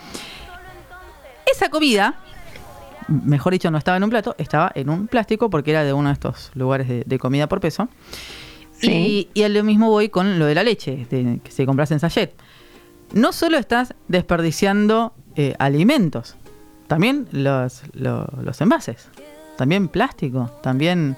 Esa 1.50 1.70
comida, 1.70 2.16
mejor 3.08 3.52
dicho, 3.54 3.70
no 3.70 3.78
estaba 3.78 3.97
en 3.97 4.04
un 4.04 4.11
plato, 4.11 4.35
estaba 4.38 4.70
en 4.75 4.90
un 4.90 5.06
plástico 5.06 5.49
porque 5.49 5.70
era 5.70 5.85
de 5.85 5.92
uno 5.92 6.08
de 6.08 6.12
estos 6.14 6.50
lugares 6.54 6.88
de, 6.88 7.04
de 7.06 7.18
comida 7.18 7.47
por 7.49 7.61
peso. 7.61 7.88
Sí. 8.80 8.90
Y, 9.35 9.40
y 9.40 9.44
a 9.44 9.49
lo 9.49 9.64
mismo 9.64 9.88
voy 9.88 10.08
con 10.08 10.38
lo 10.38 10.44
de 10.47 10.54
la 10.54 10.62
leche, 10.62 11.06
de- 11.11 11.40
que 11.42 11.50
se 11.50 11.64
compras 11.64 11.90
en 11.90 12.00
sachet. 12.00 12.35
No 13.14 13.32
solo 13.32 13.56
estás 13.56 13.94
desperdiciando 14.08 15.14
eh, 15.38 15.54
alimentos, 15.59 16.37
también 16.88 17.26
los, 17.33 17.83
lo- 17.95 18.26
los 18.42 18.61
envases, 18.61 19.09
también 19.57 19.88
plástico, 19.88 20.50
también... 20.62 21.16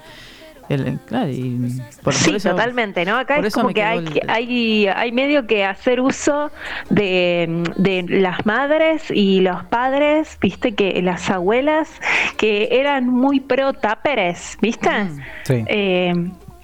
El, 0.69 1.01
claro, 1.05 1.29
y 1.29 1.59
por- 2.05 2.15
sí, 2.15 2.27
por 2.29 2.37
eso- 2.37 2.51
totalmente, 2.51 3.05
¿no? 3.05 3.17
Acá 3.17 3.39
es 3.39 3.53
como 3.53 3.71
que 3.71 3.83
hay, 3.83 3.99
el- 3.99 4.31
hay, 4.31 4.87
hay 4.87 5.11
medio 5.11 5.45
que 5.49 5.65
hacer 5.65 6.01
uso 6.01 6.53
de, 6.91 7.65
de 7.77 8.05
las 8.09 8.47
madres 8.47 9.03
y 9.11 9.41
los 9.41 9.65
padres, 9.65 10.39
viste, 10.41 10.77
que 10.77 11.03
las 11.03 11.29
abuelas 11.29 11.89
que 12.37 12.69
eran 12.71 13.09
muy 13.09 13.41
pro 13.41 13.73
táperes, 13.73 14.57
¿viste? 14.63 14.89
Mm. 14.91 15.19
Sí. 15.43 15.65
Eh, 15.67 16.13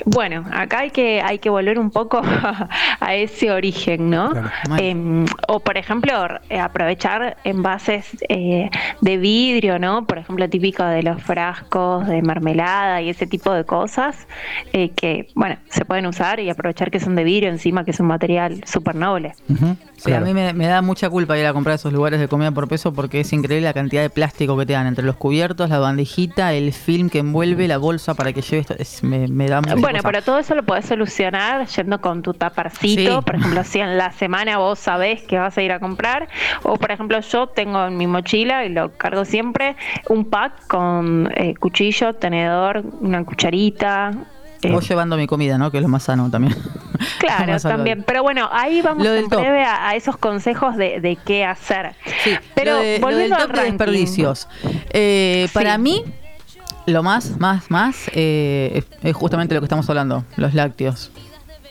Bueno, 0.08 0.44
acá 0.52 0.80
hay 0.80 0.90
que, 0.90 1.20
hay 1.20 1.40
que 1.40 1.50
volver 1.50 1.80
un 1.80 1.90
poco 1.90 2.22
a 3.00 3.14
ese 3.16 3.50
origen, 3.50 4.08
¿no? 4.08 4.30
Claro. 4.30 4.50
Eh, 4.78 5.24
o, 5.48 5.58
por 5.58 5.76
ejemplo, 5.76 6.12
eh, 6.48 6.60
aprovechar 6.60 7.36
envases 7.42 8.16
eh, 8.28 8.70
de 9.00 9.16
vidrio, 9.16 9.80
¿no? 9.80 10.06
Por 10.06 10.18
ejemplo, 10.18 10.48
típico 10.48 10.84
de 10.84 11.02
los 11.02 11.20
frascos 11.22 12.06
de 12.06 12.22
mermelada 12.22 13.02
y 13.02 13.10
ese 13.10 13.26
tipo 13.26 13.52
de 13.52 13.64
cosas 13.64 14.28
eh, 14.72 14.90
que, 14.90 15.26
bueno, 15.34 15.56
se 15.70 15.84
pueden 15.84 16.06
usar 16.06 16.38
y 16.38 16.50
aprovechar 16.50 16.92
que 16.92 17.00
son 17.00 17.16
de 17.16 17.24
vidrio 17.24 17.50
encima, 17.50 17.84
que 17.84 17.90
es 17.90 17.98
un 17.98 18.06
material 18.06 18.62
súper 18.64 18.94
noble. 18.94 19.34
Sí, 19.48 20.04
claro. 20.04 20.24
a 20.24 20.28
mí 20.28 20.34
me, 20.34 20.52
me 20.52 20.66
da 20.68 20.82
mucha 20.82 21.10
culpa 21.10 21.36
ir 21.36 21.46
a 21.46 21.52
comprar 21.52 21.74
esos 21.74 21.92
lugares 21.92 22.20
de 22.20 22.28
comida 22.28 22.52
por 22.52 22.68
peso 22.68 22.92
porque 22.92 23.20
es 23.20 23.32
increíble 23.32 23.66
la 23.66 23.74
cantidad 23.74 24.02
de 24.02 24.10
plástico 24.10 24.56
que 24.56 24.66
te 24.66 24.74
dan 24.74 24.86
entre 24.86 25.04
los 25.04 25.16
cubiertos, 25.16 25.68
la 25.68 25.80
bandejita, 25.80 26.52
el 26.52 26.72
film 26.72 27.08
que 27.10 27.18
envuelve, 27.18 27.66
la 27.66 27.78
bolsa 27.78 28.14
para 28.14 28.32
que 28.32 28.42
lleves. 28.42 28.70
Es- 28.78 29.02
me, 29.02 29.26
me 29.26 29.48
da 29.48 29.60
mucha 29.60 29.74
Bueno, 29.74 29.95
cosa. 29.98 30.08
pero 30.10 30.22
todo 30.22 30.38
eso 30.38 30.54
lo 30.54 30.62
podés 30.64 30.86
solucionar 30.86 31.66
yendo 31.66 32.00
con 32.00 32.22
tu 32.22 32.34
taparcito. 32.34 33.18
Sí. 33.18 33.24
Por 33.24 33.36
ejemplo, 33.36 33.64
si 33.64 33.80
en 33.80 33.96
la 33.98 34.12
semana 34.12 34.58
vos 34.58 34.78
sabés 34.78 35.22
que 35.22 35.38
vas 35.38 35.56
a 35.56 35.62
ir 35.62 35.72
a 35.72 35.80
comprar. 35.80 36.28
O, 36.62 36.76
por 36.76 36.90
ejemplo, 36.90 37.20
yo 37.20 37.46
tengo 37.48 37.86
en 37.86 37.96
mi 37.96 38.06
mochila, 38.06 38.64
y 38.64 38.68
lo 38.70 38.96
cargo 38.96 39.24
siempre, 39.24 39.76
un 40.08 40.24
pack 40.26 40.66
con 40.68 41.30
eh, 41.36 41.54
cuchillo, 41.58 42.14
tenedor, 42.14 42.82
una 43.00 43.24
cucharita. 43.24 44.12
eh, 44.62 44.70
Voy 44.72 44.84
llevando 44.84 45.16
mi 45.16 45.26
comida, 45.26 45.58
¿no? 45.58 45.70
Que 45.70 45.78
es 45.78 45.82
lo 45.82 45.88
más 45.88 46.02
sano 46.04 46.30
también. 46.30 46.54
Claro, 47.18 47.58
saludable. 47.58 47.60
también. 47.76 48.04
Pero 48.06 48.22
bueno, 48.22 48.48
ahí 48.52 48.80
vamos 48.82 49.04
Lo 49.04 49.14
en 49.14 49.28
breve 49.28 49.62
a, 49.64 49.88
a 49.88 49.94
esos 49.96 50.16
consejos 50.16 50.76
de, 50.76 51.00
de 51.00 51.16
qué 51.16 51.44
hacer. 51.44 51.94
Sí, 52.24 52.30
Pero 52.54 52.72
lo, 52.72 52.78
de- 52.78 52.84
lo 52.84 52.92
del 52.92 53.00
volviendo 53.00 53.36
al 53.36 53.42
top 53.42 53.50
de 53.50 53.56
ranking. 53.56 53.72
desperdicios. 53.78 54.48
Eh, 54.90 55.46
Sí. 55.48 55.54
Para 55.54 55.76
mí, 55.78 56.04
lo 56.86 57.02
más, 57.02 57.38
más, 57.38 57.70
más 57.70 58.10
eh, 58.14 58.82
es, 59.02 59.14
justamente 59.14 59.54
lo 59.54 59.60
que 59.60 59.66
estamos 59.66 59.88
hablando, 59.88 60.24
los 60.36 60.54
lácteos. 60.54 61.10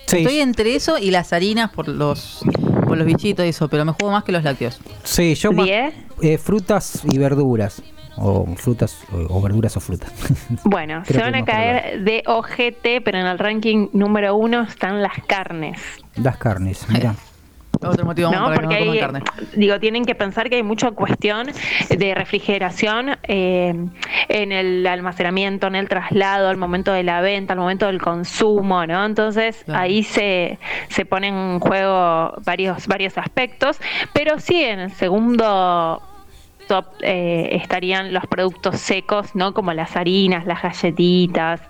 Sí, 0.07 0.17
Estoy 0.17 0.39
entre 0.39 0.75
eso 0.75 0.97
y 0.99 1.09
las 1.11 1.33
harinas 1.33 1.71
por 1.71 1.87
los 1.87 2.41
por 2.85 2.97
los 2.97 3.07
bichitos 3.07 3.43
y 3.45 3.49
eso, 3.49 3.67
pero 3.67 3.83
me 3.85 3.93
juego 3.93 4.11
más 4.11 4.23
que 4.23 4.31
los 4.31 4.43
lácteos. 4.43 4.79
sí, 5.03 5.33
yo 5.35 5.51
más- 5.51 5.67
eh, 5.67 6.37
frutas 6.37 7.01
y 7.05 7.17
verduras. 7.17 7.81
O 8.17 8.45
frutas, 8.55 8.97
o, 9.11 9.17
o 9.37 9.41
verduras 9.41 9.75
o 9.75 9.81
frutas. 9.81 10.09
Bueno, 10.63 11.03
se 11.03 11.17
van 11.17 11.35
a 11.35 11.43
caer 11.43 12.01
de 12.03 12.23
OGT, 12.25 13.03
pero 13.03 13.19
en 13.19 13.25
el 13.25 13.37
ranking 13.37 13.89
número 13.91 14.35
uno 14.37 14.61
están 14.61 15.01
las 15.01 15.15
carnes. 15.27 15.81
Las 16.15 16.37
carnes, 16.37 16.85
mira. 16.87 17.15
Otro 17.81 18.05
motivo 18.05 18.31
más 18.31 18.39
¿no? 18.39 18.45
para 18.47 18.57
que 18.57 18.63
no 18.63 18.69
Porque 18.69 18.91
hay, 18.91 18.99
carne. 18.99 19.21
digo, 19.55 19.79
tienen 19.79 20.05
que 20.05 20.15
pensar 20.15 20.49
que 20.49 20.55
hay 20.57 20.63
mucha 20.63 20.91
cuestión 20.91 21.47
de 21.89 22.15
refrigeración 22.15 23.17
eh, 23.23 23.73
en 24.29 24.51
el 24.51 24.85
almacenamiento, 24.87 25.67
en 25.67 25.75
el 25.75 25.87
traslado, 25.89 26.49
al 26.49 26.57
momento 26.57 26.91
de 26.93 27.03
la 27.03 27.21
venta, 27.21 27.53
al 27.53 27.59
momento 27.59 27.85
del 27.87 28.01
consumo, 28.01 28.85
¿no? 28.85 29.05
Entonces 29.05 29.63
Claro. 29.65 29.81
ahí 29.81 30.03
se, 30.03 30.57
se 30.89 31.05
ponen 31.05 31.35
en 31.35 31.59
juego 31.59 32.33
varios, 32.45 32.87
varios 32.87 33.17
aspectos, 33.17 33.79
pero 34.13 34.39
sí 34.39 34.63
en 34.63 34.79
el 34.79 34.91
segundo 34.91 36.01
top 36.67 36.85
eh, 37.01 37.49
estarían 37.51 38.11
los 38.13 38.25
productos 38.25 38.79
secos, 38.79 39.35
¿no? 39.35 39.53
Como 39.53 39.71
las 39.73 39.95
harinas, 39.95 40.45
las 40.47 40.63
galletitas. 40.63 41.61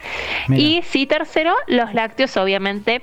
Mira. 0.48 0.62
Y 0.62 0.82
sí, 0.84 1.06
tercero, 1.06 1.54
los 1.68 1.94
lácteos, 1.94 2.38
obviamente, 2.38 3.02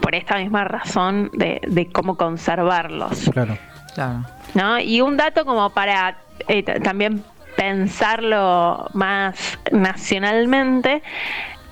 por 0.00 0.14
esta 0.14 0.36
misma 0.36 0.64
razón 0.64 1.30
de, 1.32 1.60
de 1.66 1.90
cómo 1.90 2.16
conservarlos. 2.16 3.30
Claro. 3.32 3.56
Claro. 3.94 4.24
¿no? 4.54 4.78
Y 4.78 5.00
un 5.00 5.16
dato 5.16 5.44
como 5.44 5.70
para 5.70 6.18
eh, 6.46 6.62
también 6.62 7.24
pensarlo 7.56 8.88
más 8.92 9.58
nacionalmente, 9.72 11.02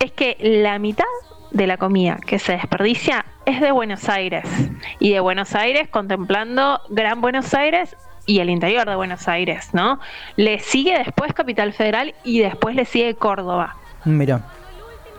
es 0.00 0.10
que 0.12 0.36
la 0.40 0.78
mitad 0.78 1.04
de 1.52 1.66
la 1.66 1.76
comida 1.76 2.18
que 2.26 2.38
se 2.40 2.52
desperdicia 2.52 3.24
es 3.44 3.60
de 3.60 3.70
Buenos 3.70 4.08
Aires. 4.08 4.44
Y 4.98 5.12
de 5.12 5.20
Buenos 5.20 5.54
Aires 5.54 5.88
contemplando 5.88 6.80
Gran 6.88 7.20
Buenos 7.20 7.54
Aires 7.54 7.96
y 8.26 8.40
el 8.40 8.50
interior 8.50 8.88
de 8.88 8.96
Buenos 8.96 9.28
Aires, 9.28 9.72
¿no? 9.72 10.00
Le 10.34 10.58
sigue 10.58 10.98
después 10.98 11.32
Capital 11.32 11.72
Federal 11.72 12.14
y 12.24 12.40
después 12.40 12.74
le 12.74 12.84
sigue 12.84 13.14
Córdoba. 13.14 13.76
Mira. 14.04 14.40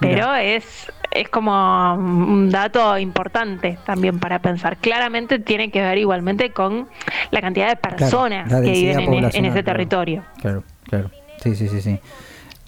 Pero 0.01 0.35
es, 0.35 0.91
es 1.21 1.29
como 1.29 1.93
un 1.95 2.49
dato 2.49 2.97
importante 2.97 3.77
también 3.85 4.19
para 4.19 4.39
pensar. 4.39 4.77
Claramente 4.77 5.39
tiene 5.39 5.71
que 5.71 5.81
ver 5.81 5.97
igualmente 5.97 6.51
con 6.51 6.87
la 7.31 7.41
cantidad 7.41 7.69
de 7.69 7.75
personas 7.75 8.47
que 8.61 8.71
viven 8.71 8.99
en, 8.99 9.13
e- 9.13 9.17
en 9.17 9.45
ese 9.45 9.63
claro. 9.63 9.63
territorio. 9.63 10.23
Claro, 10.41 10.63
claro. 10.83 11.11
Sí, 11.43 11.55
sí, 11.55 11.67
sí, 11.67 11.81
sí. 11.81 11.99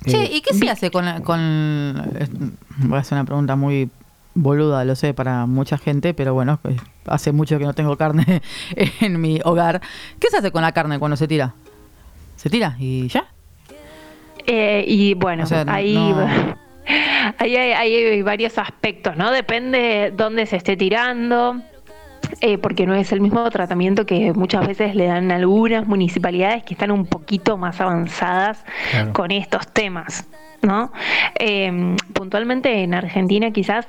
Che, 0.05 0.23
Eh, 0.23 0.29
¿y 0.33 0.41
qué 0.41 0.53
se 0.53 0.69
hace 0.69 0.91
con, 0.91 1.05
la- 1.05 1.21
con 1.21 1.93
voy 2.77 2.97
a 2.97 3.01
hacer 3.01 3.17
una 3.17 3.25
pregunta 3.25 3.55
muy 3.55 3.89
boluda, 4.35 4.85
lo 4.85 4.95
sé, 4.95 5.13
para 5.13 5.45
mucha 5.45 5.77
gente, 5.77 6.13
pero 6.13 6.33
bueno, 6.33 6.59
hace 7.07 7.31
mucho 7.31 7.57
que 7.59 7.65
no 7.65 7.73
tengo 7.73 7.97
carne 7.97 8.41
en 9.01 9.19
mi 9.19 9.39
hogar. 9.43 9.81
¿Qué 10.19 10.29
se 10.29 10.37
hace 10.37 10.51
con 10.51 10.61
la 10.61 10.71
carne 10.71 10.99
cuando 10.99 11.17
se 11.17 11.27
tira? 11.27 11.53
¿Se 12.37 12.49
tira 12.49 12.75
y 12.79 13.07
ya? 13.09 13.25
Eh, 14.45 14.85
y 14.87 15.13
bueno, 15.15 15.43
O 15.43 15.45
sea, 15.45 15.65
ahí, 15.67 15.93
no- 15.93 16.27
ahí 17.37 17.55
hay, 17.55 18.21
varios 18.21 18.57
aspectos, 18.57 19.15
¿no? 19.17 19.31
Depende 19.31 20.11
dónde 20.15 20.45
se 20.45 20.57
esté 20.57 20.75
tirando. 20.77 21.61
eh, 22.41 22.57
porque 22.59 22.85
no 22.85 22.93
es 22.93 23.11
el 23.11 23.21
mismo 23.21 23.49
tratamiento 23.49 24.05
que 24.05 24.33
muchas 24.33 24.67
veces 24.67 24.93
le 24.95 25.07
dan 25.07 25.31
algunas 25.31 25.87
municipalidades 25.87 26.63
que 26.63 26.73
están 26.75 26.91
un 26.91 27.05
poquito 27.05 27.57
más 27.57 27.81
avanzadas 27.81 28.63
Claro. 28.91 29.13
con 29.13 29.31
estos 29.31 29.67
temas, 29.73 30.27
¿no? 30.61 30.91
Eh, 31.39 31.95
puntualmente 32.13 32.83
en 32.83 32.93
Argentina 32.93 33.49
quizás 33.51 33.87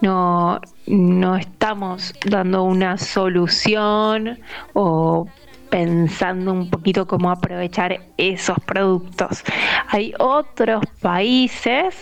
no, 0.00 0.60
no 0.86 1.36
estamos 1.36 2.14
dando 2.24 2.62
una 2.62 2.96
solución 2.96 4.38
o 4.72 5.28
pensando 5.74 6.52
un 6.52 6.70
poquito 6.70 7.04
cómo 7.04 7.32
aprovechar 7.32 7.98
esos 8.16 8.60
productos. 8.60 9.42
Hay 9.88 10.14
otros 10.20 10.84
países 11.00 11.96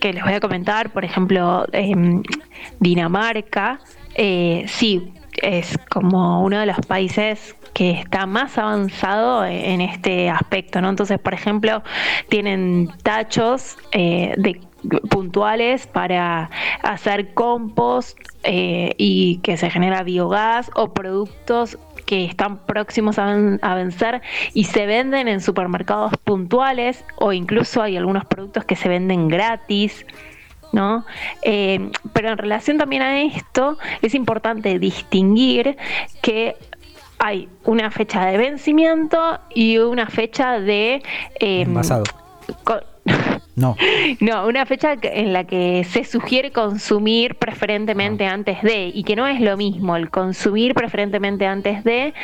que 0.00 0.14
les 0.14 0.24
voy 0.24 0.32
a 0.32 0.40
comentar, 0.40 0.88
por 0.88 1.04
ejemplo, 1.04 1.66
em, 1.72 2.22
Dinamarca, 2.78 3.78
eh, 4.14 4.64
sí, 4.68 5.12
es 5.42 5.76
como 5.90 6.42
uno 6.42 6.60
de 6.60 6.64
los 6.64 6.78
países 6.86 7.54
que 7.74 7.90
está 7.90 8.24
más 8.24 8.56
avanzado 8.56 9.44
en 9.44 9.82
este 9.82 10.30
aspecto, 10.30 10.80
¿no? 10.80 10.88
Entonces, 10.88 11.18
por 11.18 11.34
ejemplo, 11.34 11.82
tienen 12.30 12.88
tachos 13.02 13.76
eh, 13.92 14.32
de 14.38 14.62
puntuales 15.10 15.86
para 15.86 16.50
hacer 16.82 17.34
compost 17.34 18.18
eh, 18.44 18.94
y 18.96 19.38
que 19.38 19.56
se 19.56 19.70
genera 19.70 20.02
biogás 20.02 20.70
o 20.74 20.92
productos 20.92 21.78
que 22.10 22.24
están 22.24 22.58
próximos 22.66 23.20
a, 23.20 23.26
ven- 23.26 23.60
a 23.62 23.76
vencer 23.76 24.20
y 24.52 24.64
se 24.64 24.84
venden 24.84 25.28
en 25.28 25.40
supermercados 25.40 26.12
puntuales 26.24 27.04
o 27.18 27.32
incluso 27.32 27.80
hay 27.82 27.96
algunos 27.96 28.24
productos 28.24 28.64
que 28.64 28.74
se 28.74 28.88
venden 28.88 29.28
gratis. 29.28 30.04
¿no? 30.72 31.04
Eh, 31.42 31.90
pero 32.12 32.30
en 32.30 32.38
relación 32.38 32.78
también 32.78 33.02
a 33.02 33.22
esto, 33.22 33.78
es 34.02 34.14
importante 34.14 34.76
distinguir 34.80 35.76
que 36.20 36.56
hay 37.20 37.48
una 37.64 37.90
fecha 37.92 38.24
de 38.26 38.38
vencimiento 38.38 39.38
y 39.54 39.78
una 39.78 40.06
fecha 40.06 40.58
de... 40.58 41.02
eh, 41.38 41.60
Envasado. 41.62 42.02
No. 43.60 43.76
no, 44.20 44.46
una 44.46 44.64
fecha 44.64 44.96
en 45.02 45.32
la 45.32 45.44
que 45.44 45.84
se 45.84 46.04
sugiere 46.04 46.50
consumir 46.50 47.34
preferentemente 47.34 48.26
antes 48.26 48.62
de, 48.62 48.90
y 48.92 49.04
que 49.04 49.16
no 49.16 49.26
es 49.26 49.40
lo 49.40 49.56
mismo, 49.56 49.96
el 49.96 50.10
consumir 50.10 50.74
preferentemente 50.74 51.46
antes 51.46 51.84
de 51.84 52.14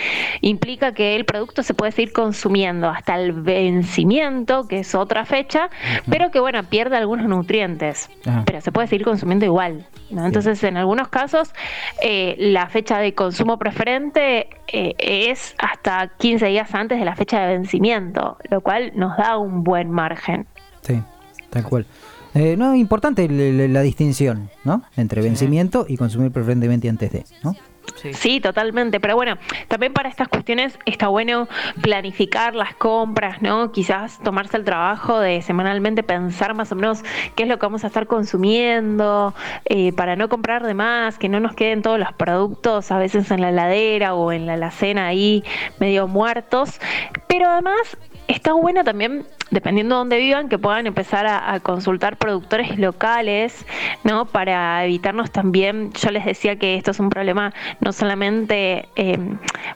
implica 0.41 0.93
que 0.93 1.15
el 1.15 1.27
producto 1.27 1.63
se 1.63 1.75
puede 1.75 1.93
seguir 1.93 2.13
consumiendo 2.13 2.89
hasta 2.89 3.21
el 3.21 3.33
vencimiento, 3.33 4.67
que 4.67 4.79
es 4.79 4.95
otra 4.95 5.25
fecha, 5.27 5.69
pero 6.09 6.31
que 6.31 6.41
bueno, 6.41 6.63
pierde 6.65 6.97
algunos 6.97 7.27
nutrientes, 7.27 8.09
pero 8.47 8.61
se 8.61 8.73
puede 8.73 8.87
seguir 8.89 9.05
consumiendo 9.05 9.45
igual. 9.45 9.87
¿no? 10.11 10.25
Entonces, 10.25 10.63
en 10.65 10.77
algunos 10.77 11.09
casos, 11.09 11.53
eh, 12.01 12.37
la 12.39 12.69
fecha 12.69 12.99
de 12.99 13.15
consumo 13.15 13.59
preferente 13.59 14.49
eh, 14.69 14.95
es 14.99 15.55
hasta 15.59 16.09
15 16.19 16.47
días 16.47 16.75
antes 16.75 16.99
de 16.99 17.05
la 17.05 17.15
fecha 17.15 17.41
de 17.41 17.59
vencimiento, 17.59 18.39
lo 18.49 18.61
cual 18.61 18.93
nos 18.95 19.17
da 19.17 19.37
un 19.37 19.65
buen 19.65 19.91
margen. 19.91 20.47
Sí, 20.83 21.03
tal 21.51 21.65
cual. 21.65 21.87
Eh, 22.35 22.55
no, 22.59 22.75
importante 22.75 23.29
la, 23.29 23.63
la- 23.65 23.69
la 23.73 23.81
distinción, 23.83 24.51
¿no? 24.65 24.83
Entre 24.97 25.23
vencimiento 25.23 25.87
y 25.89 25.97
consumir 25.97 26.31
preferentemente 26.33 26.89
antes 26.89 27.11
de, 27.13 27.25
¿no? 27.43 27.55
Sí. 27.95 28.13
Sí, 28.13 28.41
totalmente. 28.41 28.99
Pero 29.01 29.15
bueno, 29.15 29.39
también 29.69 29.93
para 29.95 30.09
estas 30.09 30.27
cuestiones 30.29 30.77
está 30.87 31.07
bueno 31.09 31.49
planificar 31.81 32.55
las 32.55 32.75
compras, 32.75 33.41
¿no? 33.41 33.71
Quizás 33.71 34.19
tomarse 34.23 34.57
el 34.57 34.65
trabajo 34.65 35.19
de 35.21 35.41
semanalmente 35.41 36.03
pensar 36.03 36.53
más 36.55 36.71
o 36.73 36.75
menos 36.75 37.03
qué 37.37 37.45
es 37.45 37.49
lo 37.49 37.59
que 37.59 37.65
vamos 37.65 37.85
a 37.85 37.87
estar 37.87 38.07
consumiendo, 38.07 39.35
eh, 39.67 39.93
para 39.93 40.17
no 40.17 40.29
comprar 40.29 40.67
de 40.67 40.75
más, 40.75 41.17
que 41.17 41.29
no 41.29 41.39
nos 41.41 41.55
queden 41.55 41.81
todos 41.81 41.99
los 41.99 42.13
productos 42.13 42.91
a 42.91 42.99
veces 42.99 43.31
en 43.31 43.41
la 43.41 43.51
heladera 43.51 44.15
o 44.15 44.33
en 44.33 44.47
la 44.47 44.55
alacena 44.55 45.07
ahí 45.07 45.45
medio 45.79 46.09
muertos. 46.09 46.81
Pero 47.29 47.49
además 47.49 47.97
está 48.29 48.53
bueno 48.53 48.83
también 48.83 49.25
dependiendo 49.51 49.95
de 49.95 49.99
dónde 49.99 50.19
vivan, 50.19 50.49
que 50.49 50.59
puedan 50.59 50.87
empezar 50.87 51.27
a, 51.27 51.53
a, 51.53 51.61
consultar 51.61 52.17
productores 52.17 52.79
locales, 52.79 53.67
¿no? 54.05 54.27
Para 54.27 54.85
evitarnos 54.85 55.31
también, 55.31 55.93
yo 55.93 56.11
les 56.11 56.25
decía 56.25 56.57
que 56.57 56.77
esto 56.77 56.91
es 56.91 57.01
un 57.01 57.11
problema 57.11 57.53
no 57.81 57.93
solamente 57.93 58.89
eh, 58.97 59.19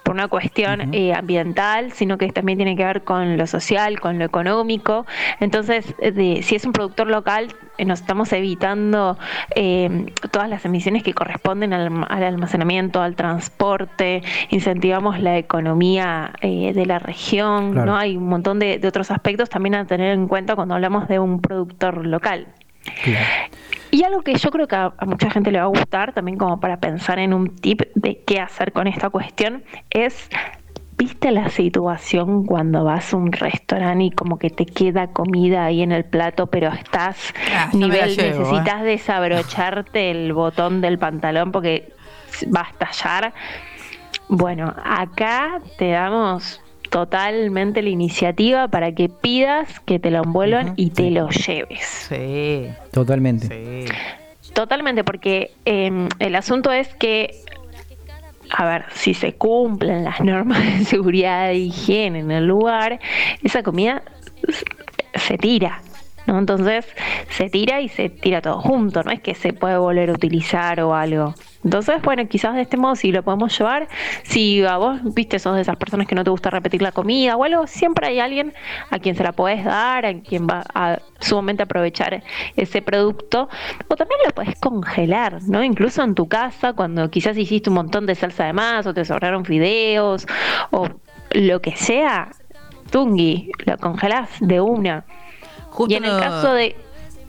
por 0.02 0.14
una 0.14 0.28
cuestión 0.28 0.94
eh, 0.94 1.14
ambiental, 1.14 1.92
sino 1.92 2.18
que 2.18 2.30
también 2.32 2.58
tiene 2.58 2.76
que 2.76 2.84
ver 2.84 3.04
con 3.04 3.36
lo 3.36 3.46
social, 3.46 4.00
con 4.00 4.18
lo 4.18 4.24
económico. 4.24 5.06
Entonces, 5.40 5.94
de, 5.98 6.42
si 6.42 6.56
es 6.56 6.64
un 6.64 6.72
productor 6.72 7.06
local, 7.06 7.48
eh, 7.80 7.86
nos 7.86 8.00
estamos 8.00 8.30
evitando 8.34 9.16
eh, 9.54 10.12
todas 10.30 10.50
las 10.50 10.64
emisiones 10.66 11.02
que 11.02 11.14
corresponden 11.14 11.72
al, 11.72 12.04
al, 12.08 12.22
almacenamiento, 12.22 13.00
al 13.00 13.16
transporte, 13.16 14.22
incentivamos 14.50 15.20
la 15.20 15.38
economía 15.38 16.32
eh, 16.42 16.72
de 16.74 16.84
la 16.84 16.98
región, 16.98 17.72
claro. 17.72 17.92
¿no? 17.92 17.96
Hay 17.96 18.18
un 18.18 18.28
montón 18.28 18.58
de, 18.58 18.78
de, 18.78 18.86
otros 18.86 19.10
aspectos 19.10 19.48
también 19.48 19.59
a 19.74 19.84
tener 19.86 20.12
en 20.12 20.28
cuenta 20.28 20.56
cuando 20.56 20.74
hablamos 20.74 21.08
de 21.08 21.18
un 21.18 21.40
productor 21.40 22.06
local. 22.06 22.48
Claro. 23.04 23.26
Y 23.90 24.04
algo 24.04 24.22
que 24.22 24.34
yo 24.34 24.50
creo 24.50 24.68
que 24.68 24.76
a, 24.76 24.92
a, 24.96 25.04
mucha 25.04 25.30
gente 25.30 25.50
le 25.50 25.58
va 25.58 25.64
a 25.64 25.68
gustar, 25.68 26.12
también 26.12 26.38
como 26.38 26.60
para 26.60 26.78
pensar 26.78 27.18
en 27.18 27.34
un 27.34 27.56
tip 27.56 27.82
de 27.94 28.22
qué 28.24 28.40
hacer 28.40 28.72
con 28.72 28.86
esta 28.86 29.10
cuestión, 29.10 29.64
es 29.90 30.30
¿Viste 31.00 31.30
la 31.30 31.48
situación 31.48 32.44
cuando 32.44 32.84
vas 32.84 33.14
a 33.14 33.16
un 33.16 33.32
restaurante 33.32 34.04
y 34.04 34.10
como 34.10 34.38
que 34.38 34.50
te 34.50 34.66
queda 34.66 35.06
comida 35.06 35.64
ahí 35.64 35.80
en 35.80 35.92
el 35.92 36.04
plato, 36.04 36.48
pero 36.48 36.68
estás 36.68 37.32
ah, 37.56 37.70
nivel, 37.72 38.14
llevo, 38.14 38.40
necesitas 38.40 38.82
¿eh? 38.82 38.84
desabrocharte 38.84 40.10
el 40.10 40.34
botón 40.34 40.82
del 40.82 40.98
pantalón 40.98 41.52
porque 41.52 41.94
va 42.54 42.66
a 42.66 42.70
estallar? 42.70 43.32
Bueno, 44.28 44.74
acá 44.84 45.60
te 45.78 45.88
damos 45.92 46.60
totalmente 46.90 47.82
la 47.82 47.88
iniciativa 47.88 48.68
para 48.68 48.92
que 48.92 49.08
pidas 49.08 49.80
que 49.80 49.98
te 49.98 50.10
lo 50.10 50.22
envuelvan 50.24 50.70
uh 50.70 50.70
-huh, 50.70 50.74
y 50.76 50.90
te 50.90 51.04
sí. 51.04 51.10
lo 51.10 51.28
lleves. 51.30 51.80
Sí, 52.08 52.66
totalmente. 52.92 53.46
Sí. 53.48 54.52
Totalmente, 54.52 55.04
porque 55.04 55.52
eh, 55.64 56.08
el 56.18 56.34
asunto 56.34 56.72
es 56.72 56.92
que 56.94 57.44
a 58.52 58.64
ver, 58.64 58.84
si 58.94 59.14
se 59.14 59.34
cumplen 59.34 60.04
las 60.04 60.20
normas 60.20 60.58
de 60.58 60.84
seguridad 60.84 61.50
e 61.50 61.56
higiene 61.56 62.18
en 62.20 62.30
el 62.30 62.46
lugar, 62.46 62.98
esa 63.42 63.62
comida 63.62 64.02
se 65.14 65.38
tira. 65.38 65.80
¿no? 66.26 66.38
Entonces 66.38 66.86
se 67.30 67.48
tira 67.48 67.80
y 67.80 67.88
se 67.88 68.08
tira 68.08 68.40
todo 68.40 68.60
junto, 68.60 69.02
no 69.02 69.10
es 69.10 69.20
que 69.20 69.34
se 69.34 69.52
puede 69.52 69.78
volver 69.78 70.10
a 70.10 70.12
utilizar 70.14 70.80
o 70.80 70.94
algo. 70.94 71.34
Entonces, 71.64 72.00
bueno, 72.02 72.26
quizás 72.26 72.54
de 72.54 72.62
este 72.62 72.76
modo 72.76 72.96
sí 72.96 73.12
lo 73.12 73.22
podemos 73.22 73.56
llevar. 73.56 73.88
Si 74.22 74.64
a 74.64 74.76
vos, 74.78 75.00
viste, 75.14 75.38
sos 75.38 75.54
de 75.54 75.62
esas 75.62 75.76
personas 75.76 76.06
que 76.06 76.14
no 76.14 76.24
te 76.24 76.30
gusta 76.30 76.50
repetir 76.50 76.82
la 76.82 76.92
comida 76.92 77.36
o 77.36 77.44
algo, 77.44 77.66
siempre 77.66 78.06
hay 78.06 78.20
alguien 78.20 78.54
a 78.90 78.98
quien 78.98 79.14
se 79.14 79.22
la 79.22 79.32
podés 79.32 79.64
dar, 79.64 80.06
a 80.06 80.20
quien 80.20 80.46
va 80.46 80.64
a 80.74 80.98
sumamente 81.20 81.62
aprovechar 81.62 82.22
ese 82.56 82.82
producto. 82.82 83.48
O 83.88 83.96
también 83.96 84.20
lo 84.26 84.32
podés 84.32 84.58
congelar, 84.58 85.42
¿no? 85.42 85.62
Incluso 85.62 86.02
en 86.02 86.14
tu 86.14 86.28
casa, 86.28 86.72
cuando 86.72 87.10
quizás 87.10 87.36
hiciste 87.36 87.68
un 87.68 87.76
montón 87.76 88.06
de 88.06 88.14
salsa 88.14 88.46
de 88.46 88.52
más 88.52 88.86
o 88.86 88.94
te 88.94 89.04
sobraron 89.04 89.44
fideos 89.44 90.26
o 90.70 90.88
lo 91.32 91.60
que 91.60 91.76
sea, 91.76 92.30
Tungi, 92.90 93.52
lo 93.66 93.76
congelás 93.76 94.28
de 94.40 94.60
una. 94.60 95.04
Justo 95.70 95.92
y 95.92 95.96
en 95.96 96.04
el 96.04 96.18
caso 96.18 96.52
de 96.54 96.76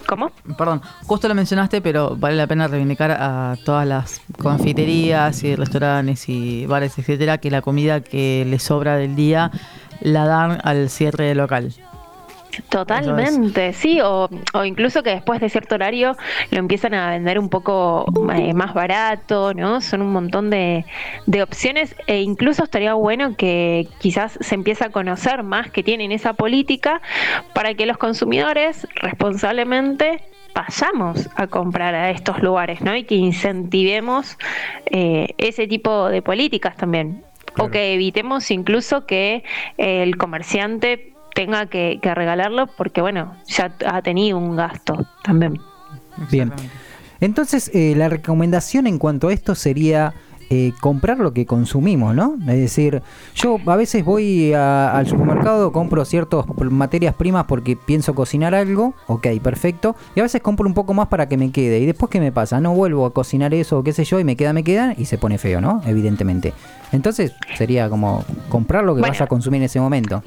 ¿Cómo? 0.08 0.31
Perdón, 0.58 0.81
justo 1.05 1.27
lo 1.27 1.36
mencionaste, 1.36 1.81
pero 1.81 2.15
vale 2.17 2.36
la 2.36 2.48
pena 2.48 2.67
reivindicar 2.67 3.12
a 3.12 3.55
todas 3.63 3.88
las 3.88 4.22
confiterías 4.38 5.43
y 5.43 5.55
restaurantes 5.55 6.27
y 6.27 6.65
bares, 6.65 6.98
etcétera, 6.98 7.38
que 7.38 7.51
la 7.51 7.62
comida 7.62 8.01
que 8.01 8.46
les 8.48 8.63
sobra 8.63 8.98
del 8.98 9.15
día 9.15 9.51
la 10.01 10.25
dan 10.25 10.60
al 10.63 10.89
cierre 10.89 11.34
local. 11.36 11.74
Totalmente, 12.70 13.74
sí, 13.74 14.01
o, 14.01 14.29
o, 14.53 14.65
incluso 14.65 15.03
que 15.03 15.12
después 15.12 15.39
de 15.39 15.50
cierto 15.50 15.75
horario 15.75 16.17
lo 16.51 16.60
empiezan 16.60 16.93
a 16.93 17.12
vender 17.12 17.39
un 17.39 17.50
poco 17.50 18.05
eh, 18.34 18.53
más 18.53 18.74
barato, 18.74 19.53
¿no? 19.53 19.79
Son 19.79 20.01
un 20.01 20.12
montón 20.12 20.50
de, 20.50 20.86
de, 21.27 21.43
opciones 21.43 21.96
e 22.08 22.22
incluso 22.22 22.63
estaría 22.63 22.93
bueno 22.93 23.36
que 23.38 23.88
quizás 24.00 24.38
se 24.41 24.55
empiece 24.55 24.84
a 24.84 24.89
conocer 24.89 25.43
más 25.43 25.72
que 25.72 25.81
tienen 25.81 26.12
esa 26.12 26.34
política 26.34 27.01
para 27.53 27.74
que 27.74 27.86
los 27.86 27.98
consumidores 27.98 28.88
responsablemente 28.96 30.24
pasamos 30.53 31.29
a 31.36 31.48
comprar 31.48 31.96
a 31.96 32.10
estos 32.10 32.41
lugares, 32.41 32.81
¿no? 32.81 32.96
Y 32.96 33.05
que 33.05 33.15
incentivemos 33.15 34.38
eh, 34.88 35.34
ese 35.38 35.67
tipo 35.67 36.10
de 36.10 36.22
políticas 36.22 36.75
también. 36.75 37.24
Claro. 37.54 37.67
O 37.67 37.71
que 37.71 37.93
evitemos 37.93 38.49
incluso 38.49 39.06
que 39.06 39.43
el 39.78 40.15
comerciante 40.17 41.11
tenga 41.34 41.65
que, 41.65 42.00
que, 42.02 42.13
regalarlo 42.13 42.67
porque, 42.67 43.02
bueno, 43.02 43.36
ya 43.48 43.72
ha 43.86 44.02
tenido 44.02 44.38
un 44.38 44.56
gasto 44.56 45.06
también. 45.24 45.60
Bien. 46.30 46.52
Entonces, 47.20 47.70
eh, 47.74 47.94
la 47.96 48.10
recomendación 48.10 48.88
en 48.88 48.98
cuanto 48.98 49.30
a 49.30 49.34
esto 49.34 49.56
sería 49.56 50.13
eh, 50.54 50.74
comprar 50.82 51.17
lo 51.17 51.34
que 51.34 51.46
consumimos, 51.46 52.13
¿no? 52.13 52.36
Es 52.41 52.58
decir, 52.58 53.02
yo 53.36 53.58
a 53.67 53.78
veces 53.78 54.04
voy 54.04 54.52
a, 54.52 54.91
al 54.91 55.08
supermercado, 55.08 55.72
compro 55.72 56.04
ciertas 56.04 56.44
materias 56.70 57.15
primas 57.15 57.46
porque 57.46 57.78
pienso 57.78 58.13
cocinar 58.13 58.54
algo, 58.54 58.94
ok, 59.08 59.28
perfecto, 59.41 59.96
y 60.13 60.20
a 60.20 60.24
veces 60.24 60.41
compro 60.41 60.67
un 60.67 60.74
poco 60.74 60.94
más 60.94 61.08
para 61.08 61.30
que 61.30 61.38
me 61.38 61.52
quede. 61.52 61.80
¿Y 61.80 61.86
después 61.86 62.10
qué 62.10 62.20
me 62.20 62.34
pasa? 62.34 62.60
No 62.60 62.74
vuelvo 62.74 63.06
a 63.06 63.13
cocinar 63.13 63.54
eso 63.54 63.80
o 63.80 63.84
qué 63.84 63.94
sé 63.94 64.04
yo, 64.04 64.20
y 64.20 64.26
me 64.26 64.36
queda, 64.36 64.52
me 64.52 64.65
queda, 64.65 64.94
y 64.98 65.06
se 65.06 65.17
pone 65.17 65.38
feo, 65.38 65.62
¿no? 65.62 65.82
Evidentemente. 65.86 66.54
Entonces, 66.91 67.34
sería 67.56 67.88
como 67.88 68.26
comprar 68.50 68.84
lo 68.84 68.94
que 68.94 69.00
bueno. 69.00 69.13
vas 69.13 69.22
a 69.22 69.28
consumir 69.28 69.62
en 69.62 69.67
ese 69.67 69.80
momento. 69.80 70.22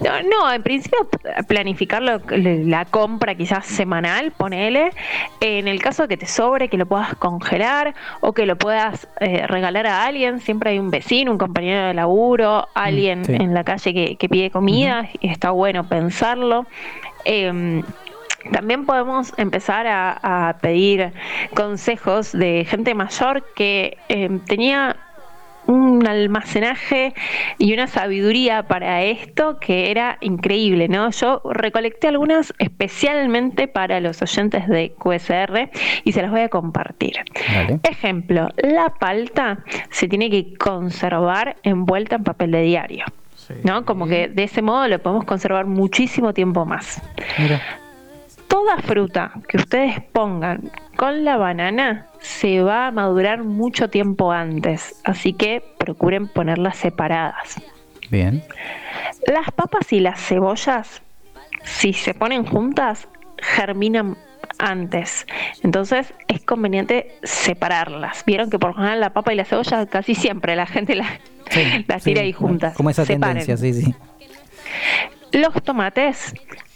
No, 0.00 0.22
no, 0.22 0.52
en 0.52 0.62
principio 0.62 1.08
planificar 1.46 2.02
lo, 2.02 2.20
la 2.28 2.84
compra 2.86 3.34
quizás 3.34 3.66
semanal, 3.66 4.32
ponele. 4.32 4.90
En 5.40 5.68
el 5.68 5.80
caso 5.80 6.02
de 6.02 6.08
que 6.08 6.16
te 6.16 6.26
sobre, 6.26 6.68
que 6.68 6.76
lo 6.76 6.86
puedas 6.86 7.14
congelar 7.16 7.94
o 8.20 8.32
que 8.32 8.46
lo 8.46 8.56
puedas 8.56 9.06
eh, 9.20 9.46
regalar 9.46 9.86
a 9.86 10.04
alguien, 10.04 10.40
siempre 10.40 10.70
hay 10.70 10.78
un 10.78 10.90
vecino, 10.90 11.30
un 11.30 11.38
compañero 11.38 11.86
de 11.86 11.94
laburo, 11.94 12.68
alguien 12.74 13.24
sí. 13.24 13.34
en 13.34 13.54
la 13.54 13.62
calle 13.64 13.94
que, 13.94 14.16
que 14.16 14.28
pide 14.28 14.50
comida, 14.50 15.02
uh 15.02 15.04
-huh. 15.04 15.18
y 15.20 15.28
está 15.28 15.50
bueno 15.50 15.84
pensarlo. 15.84 16.66
Eh, 17.24 17.82
también 18.50 18.84
podemos 18.86 19.32
empezar 19.36 19.86
a, 19.86 20.48
a, 20.48 20.58
pedir 20.58 21.12
consejos 21.54 22.32
de 22.32 22.66
gente 22.68 22.94
mayor 22.94 23.44
que 23.54 23.98
eh, 24.08 24.28
tenía 24.46 24.96
un 25.66 26.06
almacenaje 26.06 27.14
y 27.58 27.72
una 27.72 27.86
sabiduría 27.86 28.64
para 28.64 29.02
esto 29.02 29.58
que 29.58 29.90
era 29.90 30.18
increíble, 30.20 30.88
¿no? 30.88 31.10
Yo 31.10 31.42
recolecté 31.44 32.08
algunas 32.08 32.52
especialmente 32.58 33.68
para 33.68 34.00
los 34.00 34.22
oyentes 34.22 34.68
de 34.68 34.92
QSR 34.98 35.70
y 36.04 36.12
se 36.12 36.22
las 36.22 36.30
voy 36.30 36.40
a 36.40 36.48
compartir. 36.48 37.14
Vale. 37.54 37.80
Ejemplo, 37.82 38.48
la 38.56 38.90
palta 38.90 39.64
se 39.90 40.08
tiene 40.08 40.30
que 40.30 40.54
conservar 40.56 41.56
envuelta 41.62 42.16
en 42.16 42.24
papel 42.24 42.50
de 42.52 42.62
diario. 42.62 43.04
¿No? 43.64 43.84
Como 43.84 44.06
que 44.06 44.28
de 44.28 44.44
ese 44.44 44.62
modo 44.62 44.88
lo 44.88 44.98
podemos 45.00 45.24
conservar 45.24 45.66
muchísimo 45.66 46.32
tiempo 46.32 46.64
más. 46.64 47.02
Mira. 47.38 47.60
Toda 48.52 48.76
fruta 48.82 49.32
que 49.48 49.56
ustedes 49.56 50.02
pongan 50.12 50.70
con 50.96 51.24
la 51.24 51.38
banana 51.38 52.08
se 52.20 52.62
va 52.62 52.88
a 52.88 52.90
madurar 52.90 53.44
mucho 53.44 53.88
tiempo 53.88 54.30
antes, 54.30 55.00
así 55.04 55.32
que 55.32 55.64
procuren 55.78 56.28
ponerlas 56.28 56.76
separadas. 56.76 57.56
Bien. 58.10 58.44
Las 59.26 59.50
papas 59.52 59.90
y 59.94 60.00
las 60.00 60.20
cebollas, 60.20 61.00
si 61.64 61.94
se 61.94 62.12
ponen 62.12 62.44
juntas, 62.44 63.08
germinan 63.38 64.18
antes. 64.58 65.26
Entonces 65.62 66.12
es 66.28 66.44
conveniente 66.44 67.16
separarlas. 67.22 68.22
Vieron 68.26 68.50
que 68.50 68.58
por 68.58 68.72
lo 68.72 68.76
general 68.76 69.00
la 69.00 69.14
papa 69.14 69.32
y 69.32 69.36
la 69.36 69.46
cebolla 69.46 69.86
casi 69.86 70.14
siempre 70.14 70.56
la 70.56 70.66
gente 70.66 70.94
las 70.94 71.08
sí, 71.48 71.86
la 71.88 71.98
tira 72.00 72.20
sí, 72.20 72.26
ahí 72.26 72.32
juntas. 72.34 72.74
Como 72.74 72.90
esa 72.90 73.06
Separen. 73.06 73.46
tendencia, 73.46 73.56
sí, 73.56 73.72
sí. 73.72 73.94
Los 75.32 75.54
tomates 75.62 76.34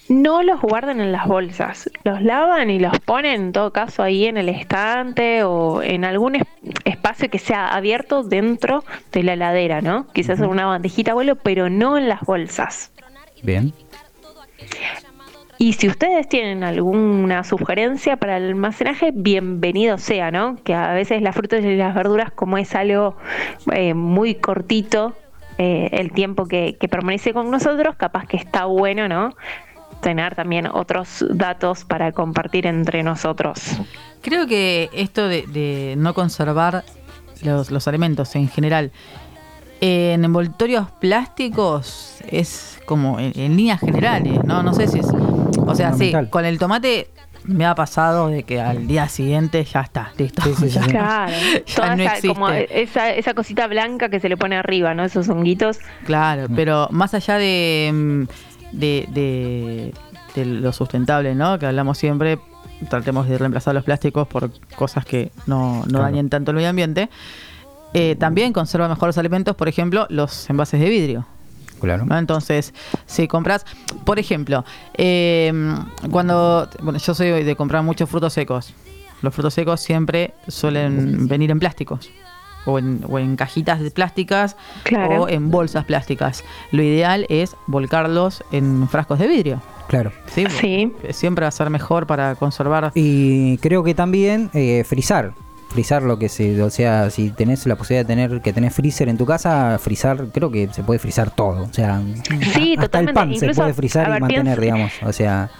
no 0.08 0.42
los 0.42 0.60
guarden 0.60 1.00
en 1.00 1.12
las 1.12 1.26
bolsas, 1.26 1.90
los 2.04 2.22
lavan 2.22 2.70
y 2.70 2.78
los 2.78 2.98
ponen 3.00 3.40
en 3.40 3.52
todo 3.52 3.72
caso 3.72 4.02
ahí 4.02 4.26
en 4.26 4.36
el 4.36 4.48
estante 4.48 5.42
o 5.42 5.82
en 5.82 6.04
algún 6.04 6.38
espacio 6.84 7.28
que 7.30 7.38
sea 7.38 7.74
abierto 7.74 8.22
dentro 8.22 8.84
de 9.12 9.22
la 9.22 9.34
heladera, 9.34 9.80
¿no? 9.80 10.06
Quizás 10.12 10.38
en 10.40 10.46
una 10.46 10.66
bandejita, 10.66 11.12
abuelo, 11.12 11.36
pero 11.36 11.68
no 11.70 11.98
en 11.98 12.08
las 12.08 12.20
bolsas. 12.20 12.92
Bien. 13.42 13.72
Y 15.58 15.72
si 15.72 15.88
ustedes 15.88 16.28
tienen 16.28 16.64
alguna 16.64 17.42
sugerencia 17.42 18.16
para 18.16 18.36
el 18.36 18.48
almacenaje, 18.48 19.10
bienvenido 19.14 19.96
sea, 19.96 20.30
¿no? 20.30 20.56
Que 20.62 20.74
a 20.74 20.92
veces 20.92 21.22
las 21.22 21.34
frutas 21.34 21.64
y 21.64 21.76
las 21.76 21.94
verduras, 21.94 22.30
como 22.30 22.58
es 22.58 22.74
algo 22.74 23.16
eh, 23.72 23.94
muy 23.94 24.34
cortito, 24.34 25.14
eh, 25.56 25.88
el 25.92 26.12
tiempo 26.12 26.46
que, 26.46 26.76
que, 26.78 26.88
permanece 26.88 27.32
con 27.32 27.50
nosotros, 27.50 27.96
capaz 27.96 28.26
que 28.26 28.36
está 28.36 28.66
bueno, 28.66 29.08
¿no? 29.08 29.34
Tener 30.00 30.34
también 30.34 30.66
otros 30.66 31.24
datos 31.30 31.84
para 31.84 32.12
compartir 32.12 32.66
entre 32.66 33.02
nosotros. 33.02 33.60
Creo 34.22 34.46
que 34.46 34.90
esto 34.92 35.28
de, 35.28 35.46
de 35.46 35.94
no 35.96 36.14
conservar 36.14 36.84
los, 37.42 37.70
los, 37.70 37.86
alimentos 37.86 38.34
en 38.34 38.48
general 38.48 38.90
En 39.80 40.24
envoltorios 40.24 40.90
plásticos 41.00 42.16
es 42.28 42.80
como 42.86 43.20
en, 43.20 43.38
en 43.38 43.56
líneas 43.56 43.80
generales, 43.80 44.42
¿no? 44.44 44.62
No 44.62 44.72
sé 44.72 44.88
si 44.88 45.00
es... 45.00 45.06
O 45.66 45.74
sea, 45.74 45.92
sí, 45.92 46.12
con 46.30 46.44
el 46.44 46.58
tomate 46.58 47.10
me 47.46 47.64
ha 47.64 47.74
pasado 47.74 48.28
de 48.28 48.42
que 48.42 48.60
al 48.60 48.86
día 48.86 49.08
siguiente 49.08 49.64
ya 49.64 49.80
está, 49.80 50.12
listo. 50.16 50.42
Sí. 50.42 50.78
Claro, 50.88 51.32
Ya 51.66 51.74
toda 51.74 51.96
no 51.96 52.02
esa, 52.02 52.12
existe. 52.12 52.28
como 52.28 52.48
esa, 52.50 53.10
esa 53.10 53.34
cosita 53.34 53.66
blanca 53.66 54.08
que 54.08 54.20
se 54.20 54.28
le 54.28 54.36
pone 54.36 54.56
arriba, 54.56 54.94
¿no? 54.94 55.04
Esos 55.04 55.28
honguitos. 55.28 55.78
Claro, 56.04 56.46
pero 56.54 56.88
más 56.90 57.14
allá 57.14 57.38
de, 57.38 57.90
mm, 57.92 58.22
de, 58.72 59.06
de, 59.12 59.94
de 60.34 60.44
lo 60.46 60.72
sustentable, 60.72 61.34
¿no? 61.34 61.58
Que 61.58 61.66
hablamos 61.66 61.98
siempre, 61.98 62.38
tratemos 62.88 63.28
de 63.28 63.38
reemplazar 63.38 63.74
los 63.74 63.84
plásticos 63.84 64.26
por 64.28 64.50
cosas 64.76 65.04
que 65.04 65.30
no, 65.46 65.78
no 65.80 65.84
Claro. 65.86 66.04
dañen 66.04 66.28
tanto 66.28 66.50
el 66.50 66.56
medio 66.56 66.68
ambiente. 66.70 67.08
Eh, 67.94 68.16
también 68.18 68.52
conserva 68.52 68.88
mejor 68.88 69.08
los 69.08 69.18
alimentos, 69.18 69.54
por 69.56 69.68
ejemplo, 69.68 70.06
los 70.10 70.50
envases 70.50 70.80
de 70.80 70.88
vidrio. 70.88 71.26
Claro. 71.80 72.04
¿no? 72.06 72.16
Entonces, 72.18 72.72
si 73.06 73.28
compras, 73.28 73.64
por 74.04 74.18
ejemplo, 74.18 74.64
eh, 74.94 75.52
cuando, 76.10 76.68
bueno, 76.82 76.98
yo 76.98 77.14
soy 77.14 77.44
de 77.44 77.56
comprar 77.56 77.82
muchos 77.82 78.08
frutos 78.08 78.32
secos. 78.32 78.74
Los 79.22 79.34
frutos 79.34 79.54
secos 79.54 79.80
siempre 79.80 80.34
suelen 80.48 81.26
venir 81.28 81.50
en 81.50 81.58
plásticos. 81.58 82.10
O 82.66 82.78
en, 82.78 83.00
o 83.08 83.18
en 83.18 83.36
cajitas 83.36 83.80
de 83.80 83.90
plásticas 83.90 84.56
Claro. 84.82 85.22
o 85.22 85.28
en 85.28 85.50
bolsas 85.50 85.84
plásticas. 85.86 86.44
Lo 86.72 86.82
ideal 86.82 87.24
es 87.30 87.56
volcarlos 87.66 88.44
en 88.52 88.88
frascos 88.88 89.18
de 89.18 89.26
vidrio. 89.28 89.62
Claro. 89.88 90.12
¿sí? 90.34 90.44
Sí. 90.60 90.92
Siempre 91.10 91.44
va 91.44 91.48
a 91.48 91.52
ser 91.52 91.70
mejor 91.70 92.06
para 92.06 92.34
conservar. 92.34 92.90
Y 92.94 93.56
creo 93.58 93.84
que 93.84 93.94
también 93.94 94.50
eh, 94.52 94.82
frizar. 94.84 95.32
Frizar 95.68 96.02
lo 96.02 96.18
que 96.18 96.28
se. 96.28 96.62
O 96.62 96.70
sea, 96.70 97.10
si 97.10 97.30
tenés 97.30 97.66
la 97.66 97.76
posibilidad 97.76 98.04
de 98.06 98.14
tener 98.14 98.40
que 98.40 98.52
tenés 98.52 98.74
freezer 98.74 99.08
en 99.08 99.16
tu 99.18 99.26
casa, 99.26 99.78
frizar, 99.80 100.26
creo 100.32 100.50
que 100.50 100.68
se 100.72 100.82
puede 100.82 100.98
frizar 100.98 101.30
todo. 101.30 101.64
O 101.64 101.72
sea, 101.72 102.00
Sí, 102.54 102.74
hasta 102.78 102.82
totalmente. 102.88 103.10
el 103.10 103.14
pan 103.14 103.34
se 103.38 103.54
puede 103.54 103.74
frizar 103.74 104.16
y 104.16 104.20
mantener, 104.20 104.60
digamos. 104.60 104.92
O 105.04 105.12
sea. 105.12 105.50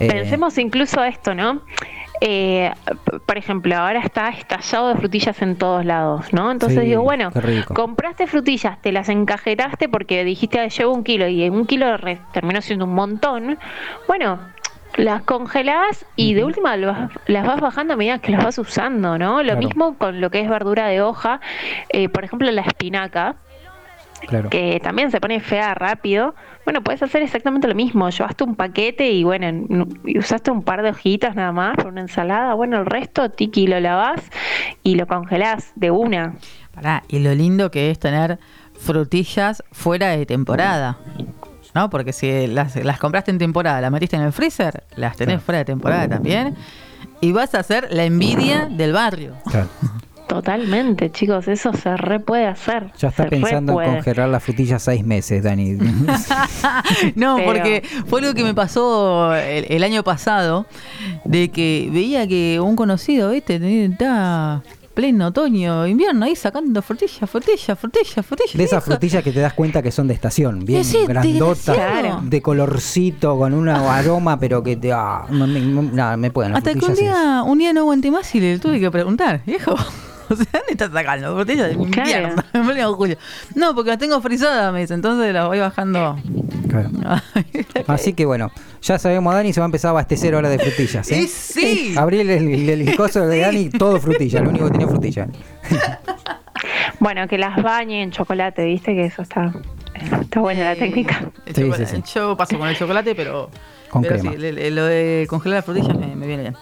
eh, 0.00 0.08
Pensemos 0.10 0.58
incluso 0.58 1.02
esto, 1.04 1.34
¿no? 1.34 1.60
Eh, 2.20 2.72
por 3.26 3.36
ejemplo, 3.36 3.76
ahora 3.76 4.00
está 4.00 4.28
estallado 4.28 4.88
de 4.88 4.94
frutillas 4.96 5.42
en 5.42 5.56
todos 5.56 5.84
lados, 5.84 6.32
¿no? 6.32 6.50
Entonces 6.50 6.80
Sí, 6.82 6.88
digo, 6.88 7.02
bueno, 7.02 7.30
compraste 7.74 8.26
frutillas, 8.26 8.80
te 8.80 8.92
las 8.92 9.08
encajeraste 9.08 9.88
porque 9.88 10.24
dijiste, 10.24 10.60
"Ah, 10.60 10.68
llevo 10.68 10.92
un 10.94 11.02
kilo 11.04 11.26
y 11.28 11.48
un 11.48 11.66
kilo 11.66 11.86
terminó 12.32 12.60
siendo 12.62 12.84
un 12.84 12.94
montón. 12.94 13.58
Bueno, 14.06 14.38
las 14.96 15.22
congelás 15.22 16.06
y 16.14 16.34
de 16.34 16.44
última 16.44 16.76
las 16.76 17.46
vas 17.46 17.60
bajando 17.60 17.94
a 17.94 17.96
medida 17.96 18.20
que 18.20 18.30
las 18.30 18.44
vas 18.44 18.58
usando, 18.58 19.18
¿no? 19.18 19.38
Lo 19.38 19.42
Claro. 19.54 19.58
mismo 19.58 19.98
con 19.98 20.20
lo 20.20 20.30
que 20.30 20.40
es 20.40 20.48
verdura 20.48 20.86
de 20.86 21.02
hoja, 21.02 21.40
eh, 21.88 22.08
por 22.08 22.24
ejemplo, 22.24 22.48
la 22.52 22.62
espinaca 22.62 23.36
Claro. 24.28 24.48
que 24.48 24.80
también 24.82 25.10
se 25.10 25.20
pone 25.20 25.40
fea 25.40 25.74
rápido, 25.74 26.34
bueno, 26.64 26.82
puedes 26.82 27.02
hacer 27.02 27.22
exactamente 27.22 27.68
lo 27.68 27.74
mismo. 27.74 28.08
Llevaste 28.08 28.44
un 28.44 28.56
paquete 28.56 29.10
y 29.10 29.24
bueno, 29.24 29.66
usaste 30.16 30.50
un 30.50 30.62
par 30.62 30.82
de 30.82 30.90
hojitas 30.90 31.34
nada 31.34 31.52
más 31.52 31.76
para 31.76 31.88
una 31.88 32.00
ensalada. 32.00 32.54
Bueno, 32.54 32.78
el 32.78 32.86
resto, 32.86 33.30
tiki, 33.30 33.66
lo 33.66 33.78
lavás 33.80 34.22
y 34.82 34.94
lo 34.94 35.06
congelás 35.06 35.72
de 35.76 35.90
una. 35.90 36.34
Pará, 36.74 37.04
y 37.08 37.18
lo 37.18 37.34
lindo 37.34 37.70
que 37.70 37.90
es 37.90 37.98
tener 37.98 38.38
frutillas 38.78 39.62
fuera 39.72 40.08
de 40.08 40.26
temporada. 40.26 40.98
¿No? 41.74 41.90
Porque 41.90 42.12
si 42.12 42.46
las, 42.46 42.76
las 42.76 42.98
compraste 42.98 43.30
en 43.30 43.38
temporada, 43.38 43.80
las 43.80 43.90
metiste 43.90 44.16
en 44.16 44.22
el 44.22 44.32
freezer, 44.32 44.84
las 44.96 45.16
tenés 45.16 45.42
fuera 45.42 45.58
de 45.58 45.64
temporada 45.64 46.08
también. 46.08 46.54
Y 47.20 47.32
vas 47.32 47.54
a 47.54 47.62
ser 47.62 47.88
la 47.90 48.04
envidia 48.04 48.66
del 48.66 48.92
barrio. 48.92 49.34
claro. 49.50 49.68
Totalmente, 50.26 51.12
chicos, 51.12 51.46
eso 51.48 51.72
se 51.74 51.96
re 51.96 52.18
puede 52.18 52.46
hacer. 52.46 52.90
Ya 52.98 53.08
está 53.08 53.24
se 53.24 53.28
pensando 53.30 53.72
en 53.72 53.74
puede. 53.76 53.88
congelar 53.96 54.28
las 54.28 54.42
frutillas 54.42 54.82
seis 54.82 55.04
meses, 55.04 55.42
Dani. 55.42 55.76
No, 57.14 57.36
Pero- 57.36 57.46
porque 57.46 57.82
fue 58.06 58.20
algo 58.20 58.34
que 58.34 58.42
me 58.42 58.54
pasó 58.54 59.34
el, 59.34 59.66
el 59.68 59.84
año 59.84 60.02
pasado, 60.02 60.66
de 61.24 61.50
que 61.50 61.88
veía 61.92 62.26
que 62.26 62.58
un 62.60 62.74
conocido, 62.76 63.30
¿viste? 63.30 63.56
Está 63.84 64.62
pleno 64.94 65.26
otoño, 65.26 65.86
invierno, 65.88 66.24
ahí 66.24 66.36
sacando 66.36 66.80
frutillas, 66.80 67.28
frutillas, 67.28 67.76
frutillas, 67.78 68.24
frutillas. 68.24 68.54
De 68.56 68.62
esas 68.62 68.84
frutillas 68.84 69.24
que 69.24 69.32
te 69.32 69.40
das 69.40 69.52
cuenta 69.52 69.82
que 69.82 69.90
son 69.90 70.06
de 70.06 70.14
estación, 70.14 70.64
bien 70.64 70.82
Ese 70.82 71.04
grandotas, 71.06 71.66
desgraciado. 71.66 72.20
de 72.22 72.40
colorcito, 72.42 73.36
con 73.36 73.54
un 73.54 73.68
aroma, 73.68 74.38
pero 74.38 74.62
que 74.62 74.76
te. 74.76 74.92
Ah, 74.92 75.26
no, 75.30 75.46
me- 75.48 75.60
no- 75.60 75.82
nada, 75.82 76.16
me 76.16 76.30
pueden 76.30 76.54
Hasta 76.54 76.74
que 76.74 76.84
un 76.86 76.94
día, 76.94 77.42
un 77.44 77.58
día 77.58 77.72
no 77.72 77.80
aguanté 77.80 78.10
más 78.12 78.32
y 78.36 78.40
le 78.40 78.58
tuve 78.60 78.78
que 78.80 78.90
preguntar, 78.90 79.40
viejo. 79.44 79.74
O 80.30 80.36
sea, 80.36 80.46
¿dónde 80.52 80.72
estás 80.72 80.90
sacando? 80.92 81.34
Frutillas 81.34 81.68
de 81.68 81.90
Claro. 81.90 82.34
invierno, 82.54 82.94
julio. 82.96 83.16
No, 83.54 83.74
porque 83.74 83.90
las 83.90 83.98
tengo 83.98 84.20
frisadas, 84.20 84.72
me 84.72 84.80
dice, 84.80 84.94
entonces 84.94 85.32
las 85.32 85.46
voy 85.46 85.58
bajando. 85.60 86.18
claro. 86.68 86.90
Así 87.86 88.12
que 88.14 88.24
bueno, 88.26 88.50
ya 88.82 88.98
sabemos, 88.98 89.34
Dani 89.34 89.52
se 89.52 89.60
va 89.60 89.66
a 89.66 89.68
empezar 89.68 89.88
a 89.88 89.90
abastecer 89.90 90.34
ahora 90.34 90.48
de 90.48 90.58
frutillas. 90.58 91.10
¿eh? 91.12 91.22
¡Y 91.22 91.26
sí! 91.28 91.94
Abrí 91.96 92.20
el, 92.20 92.30
el, 92.30 92.68
el 92.68 92.96
coso 92.96 93.26
de 93.26 93.38
Dani, 93.40 93.68
todo 93.70 94.00
frutilla, 94.00 94.40
lo 94.40 94.50
único 94.50 94.66
que 94.66 94.72
tenía 94.72 94.88
frutilla. 94.88 95.28
Bueno, 97.00 97.26
que 97.28 97.38
las 97.38 97.62
bañe 97.62 98.02
en 98.02 98.10
chocolate, 98.10 98.64
¿viste? 98.64 98.94
Que 98.94 99.04
eso 99.06 99.22
está, 99.22 99.52
está 100.20 100.40
buena 100.40 100.64
la 100.64 100.76
técnica. 100.76 101.30
Sí, 101.54 101.70
sí, 101.76 101.86
sí. 101.86 102.02
Yo 102.14 102.36
paso 102.36 102.58
con 102.58 102.68
el 102.68 102.76
chocolate, 102.76 103.14
pero. 103.14 103.50
Con 103.90 104.02
pero 104.02 104.14
crema. 104.16 104.32
sí, 104.32 104.38
le- 104.38 104.52
le- 104.52 104.70
lo 104.70 104.84
de 104.86 105.26
congelar 105.28 105.58
las 105.58 105.64
frutillas 105.64 105.96
me, 105.96 106.14
me 106.16 106.26
viene 106.26 106.42
bien. 106.42 106.56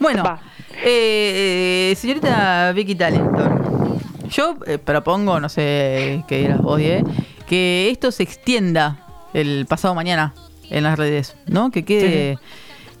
Bueno, 0.00 0.38
eh, 0.84 1.90
eh, 1.92 1.96
señorita 1.96 2.72
Vicky 2.72 2.94
Talenton, 2.94 3.98
yo 4.30 4.56
eh, 4.66 4.78
propongo, 4.78 5.38
no 5.40 5.48
sé 5.48 6.24
qué 6.28 6.38
dirás 6.38 6.60
vos, 6.62 6.78
Die, 6.78 7.04
que 7.46 7.90
esto 7.90 8.10
se 8.10 8.22
extienda 8.22 9.04
el 9.34 9.66
pasado 9.68 9.94
mañana 9.94 10.34
en 10.70 10.84
las 10.84 10.98
redes, 10.98 11.36
¿no? 11.46 11.70
Que 11.70 11.84
quede. 11.84 12.38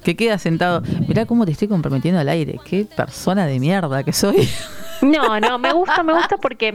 Que 0.08 0.16
quede 0.16 0.38
sentado. 0.38 0.80
Mirá 1.06 1.26
cómo 1.26 1.44
te 1.44 1.52
estoy 1.52 1.68
comprometiendo 1.68 2.18
al 2.18 2.30
aire. 2.30 2.58
Qué 2.64 2.86
persona 2.86 3.46
de 3.46 3.60
mierda 3.60 4.02
que 4.04 4.14
soy. 4.14 4.48
No, 5.00 5.38
no, 5.38 5.58
me 5.58 5.72
gusta, 5.72 6.02
me 6.02 6.12
gusta 6.12 6.38
porque 6.38 6.74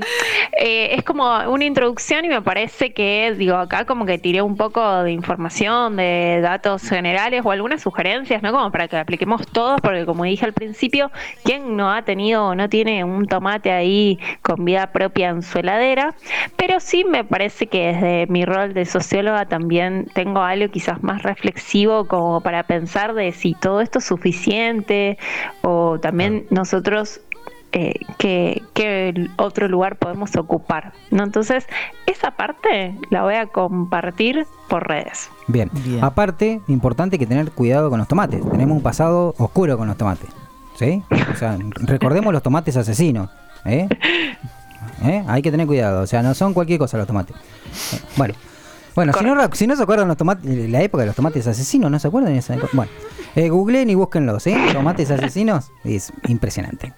eh, 0.58 0.96
es 0.96 1.04
como 1.04 1.26
una 1.50 1.66
introducción 1.66 2.24
y 2.24 2.30
me 2.30 2.42
parece 2.42 2.94
que, 2.94 3.34
digo, 3.38 3.58
acá 3.58 3.86
como 3.86 4.06
que 4.06 4.18
tiré 4.18 4.42
un 4.42 4.56
poco 4.56 5.04
de 5.04 5.12
información, 5.12 5.98
de 5.98 6.40
datos 6.42 6.88
generales 6.88 7.42
o 7.44 7.52
algunas 7.52 7.82
sugerencias, 7.82 8.42
¿no? 8.42 8.52
Como 8.54 8.72
para 8.72 8.88
que 8.88 8.98
apliquemos 8.98 9.46
todos, 9.48 9.82
porque 9.82 10.06
como 10.06 10.24
dije 10.24 10.46
al 10.46 10.54
principio, 10.54 11.12
¿quién 11.44 11.76
no 11.76 11.92
ha 11.92 12.04
tenido 12.04 12.48
o 12.48 12.56
no 12.56 12.70
tiene 12.70 13.04
un 13.04 13.28
tomate 13.28 13.72
ahí 13.72 14.20
con 14.42 14.64
vida 14.64 14.92
propia 14.92 15.30
en 15.30 15.42
su 15.42 15.60
heladera? 15.60 16.16
Pero 16.56 16.80
sí 16.80 17.04
me 17.04 17.26
parece 17.26 17.68
que 17.68 17.88
desde 17.88 18.28
mi 18.28 18.46
rol 18.46 18.74
de 18.74 18.86
socióloga 18.86 19.48
también 19.48 20.08
tengo 20.14 20.42
algo 20.42 20.72
quizás 20.72 21.04
más 21.04 21.24
reflexivo 21.24 22.08
como 22.08 22.40
para 22.40 22.64
pensar 22.64 23.14
de 23.14 23.23
si 23.32 23.54
todo 23.54 23.82
esto 23.82 24.00
es 24.00 24.06
suficiente 24.06 25.18
o 25.62 26.00
también 26.00 26.46
nosotros 26.50 27.22
eh, 27.76 27.96
qué, 28.20 28.62
qué 28.76 29.30
otro 29.38 29.68
lugar 29.68 29.98
podemos 29.98 30.36
ocupar. 30.36 30.94
¿no? 31.10 31.24
Entonces, 31.24 31.66
esa 32.06 32.32
parte 32.32 32.96
la 33.10 33.24
voy 33.24 33.34
a 33.34 33.48
compartir 33.48 34.46
por 34.70 34.88
redes. 34.88 35.30
Bien. 35.48 35.72
Bien. 35.74 36.04
Aparte, 36.04 36.62
importante 36.68 37.18
que 37.18 37.26
tener 37.26 37.50
cuidado 37.52 37.90
con 37.90 37.98
los 37.98 38.08
tomates. 38.08 38.48
Tenemos 38.52 38.78
un 38.78 38.84
pasado 38.84 39.34
oscuro 39.40 39.76
con 39.76 39.88
los 39.88 39.98
tomates. 39.98 40.30
¿Sí? 40.76 41.02
O 41.32 41.36
sea, 41.36 41.58
recordemos 41.82 42.32
los 42.32 42.44
tomates 42.44 42.78
asesinos. 42.78 43.32
¿eh? 43.66 43.90
¿Eh? 45.04 45.24
Hay 45.28 45.42
que 45.42 45.50
tener 45.50 45.66
cuidado. 45.66 46.04
O 46.04 46.08
sea, 46.08 46.22
no 46.22 46.36
son 46.36 46.54
cualquier 46.54 46.78
cosa 46.78 47.00
los 47.00 47.08
tomates. 47.08 47.36
Bueno. 48.18 48.36
Bueno, 48.96 49.14
si 49.14 49.24
no, 49.26 49.36
si 49.54 49.68
no 49.68 49.76
se 49.76 49.84
acuerdan 49.84 50.08
los 50.08 50.18
tomates, 50.18 50.70
la 50.70 50.82
época 50.82 51.02
de 51.02 51.08
los 51.08 51.16
tomates 51.16 51.48
asesinos, 51.48 51.90
¿no 51.90 52.00
se 52.00 52.08
acuerdan? 52.08 52.34
de 52.34 52.40
esa 52.40 52.54
época? 52.56 52.70
Bueno, 52.74 52.92
eh, 53.36 53.50
googleen 53.50 53.90
y 53.90 53.96
búsquenlos, 53.96 54.46
¿eh? 54.48 54.56
Tomates 54.72 55.10
asesinos, 55.12 55.72
es 55.84 56.14
impresionante. 56.28 56.94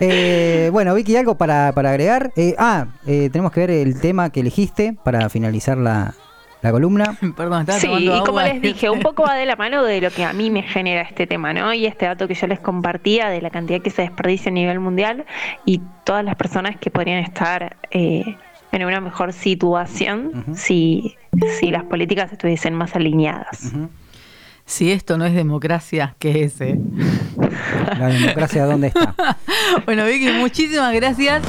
Eh, 0.00 0.70
bueno, 0.72 0.94
Vicky, 0.94 1.16
¿algo 1.16 1.36
para, 1.36 1.72
para 1.72 1.90
agregar? 1.90 2.32
Eh, 2.36 2.54
ah, 2.58 2.86
eh, 3.06 3.28
tenemos 3.30 3.52
que 3.52 3.60
ver 3.60 3.70
el 3.70 4.00
tema 4.00 4.30
que 4.30 4.40
elegiste 4.40 4.96
para 5.04 5.28
finalizar 5.28 5.76
la, 5.76 6.14
la 6.62 6.70
columna. 6.70 7.16
Perdón, 7.36 7.62
estaba 7.62 7.78
Sí, 7.80 7.86
tomando 7.88 8.16
y 8.16 8.20
como 8.24 8.40
les 8.40 8.62
dije, 8.62 8.88
un 8.88 9.00
poco 9.00 9.24
va 9.24 9.34
de 9.34 9.46
la 9.46 9.56
mano 9.56 9.82
de 9.82 10.00
lo 10.00 10.10
que 10.10 10.24
a 10.24 10.32
mí 10.32 10.48
me 10.50 10.62
genera 10.62 11.02
este 11.02 11.26
tema, 11.26 11.52
¿no? 11.52 11.74
Y 11.74 11.86
este 11.86 12.06
dato 12.06 12.28
que 12.28 12.34
yo 12.34 12.46
les 12.46 12.60
compartía 12.60 13.28
de 13.28 13.42
la 13.42 13.50
cantidad 13.50 13.82
que 13.82 13.90
se 13.90 14.02
desperdicia 14.02 14.50
a 14.50 14.54
nivel 14.54 14.80
mundial 14.80 15.26
y 15.66 15.82
todas 16.04 16.24
las 16.24 16.36
personas 16.36 16.76
que 16.76 16.90
podrían 16.90 17.18
estar 17.18 17.76
eh, 17.90 18.36
en 18.72 18.84
una 18.84 19.00
mejor 19.00 19.32
situación 19.32 20.44
si, 20.54 21.16
si 21.58 21.70
las 21.70 21.84
políticas 21.84 22.32
estuviesen 22.32 22.74
más 22.74 22.94
alineadas. 22.94 23.72
Si 24.64 24.92
esto 24.92 25.18
no 25.18 25.24
es 25.24 25.34
democracia, 25.34 26.14
¿qué 26.18 26.44
es? 26.44 26.60
eh? 26.60 26.78
La 27.98 28.06
democracia, 28.06 28.64
¿dónde 28.66 28.88
está? 28.88 29.14
Bueno, 29.84 30.04
Vicky, 30.06 30.30
muchísimas 30.32 30.94
gracias. 30.94 31.42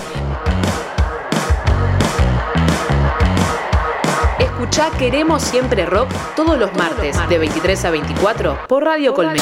Escuchá 4.39 4.89
Queremos 4.97 5.43
Siempre 5.43 5.85
Rock 5.85 6.09
todos 6.35 6.57
los 6.57 6.73
martes 6.75 7.17
de 7.29 7.37
23 7.37 7.85
a 7.85 7.91
24 7.91 8.59
por 8.67 8.83
Radio 8.83 9.13
Colmena. 9.13 9.41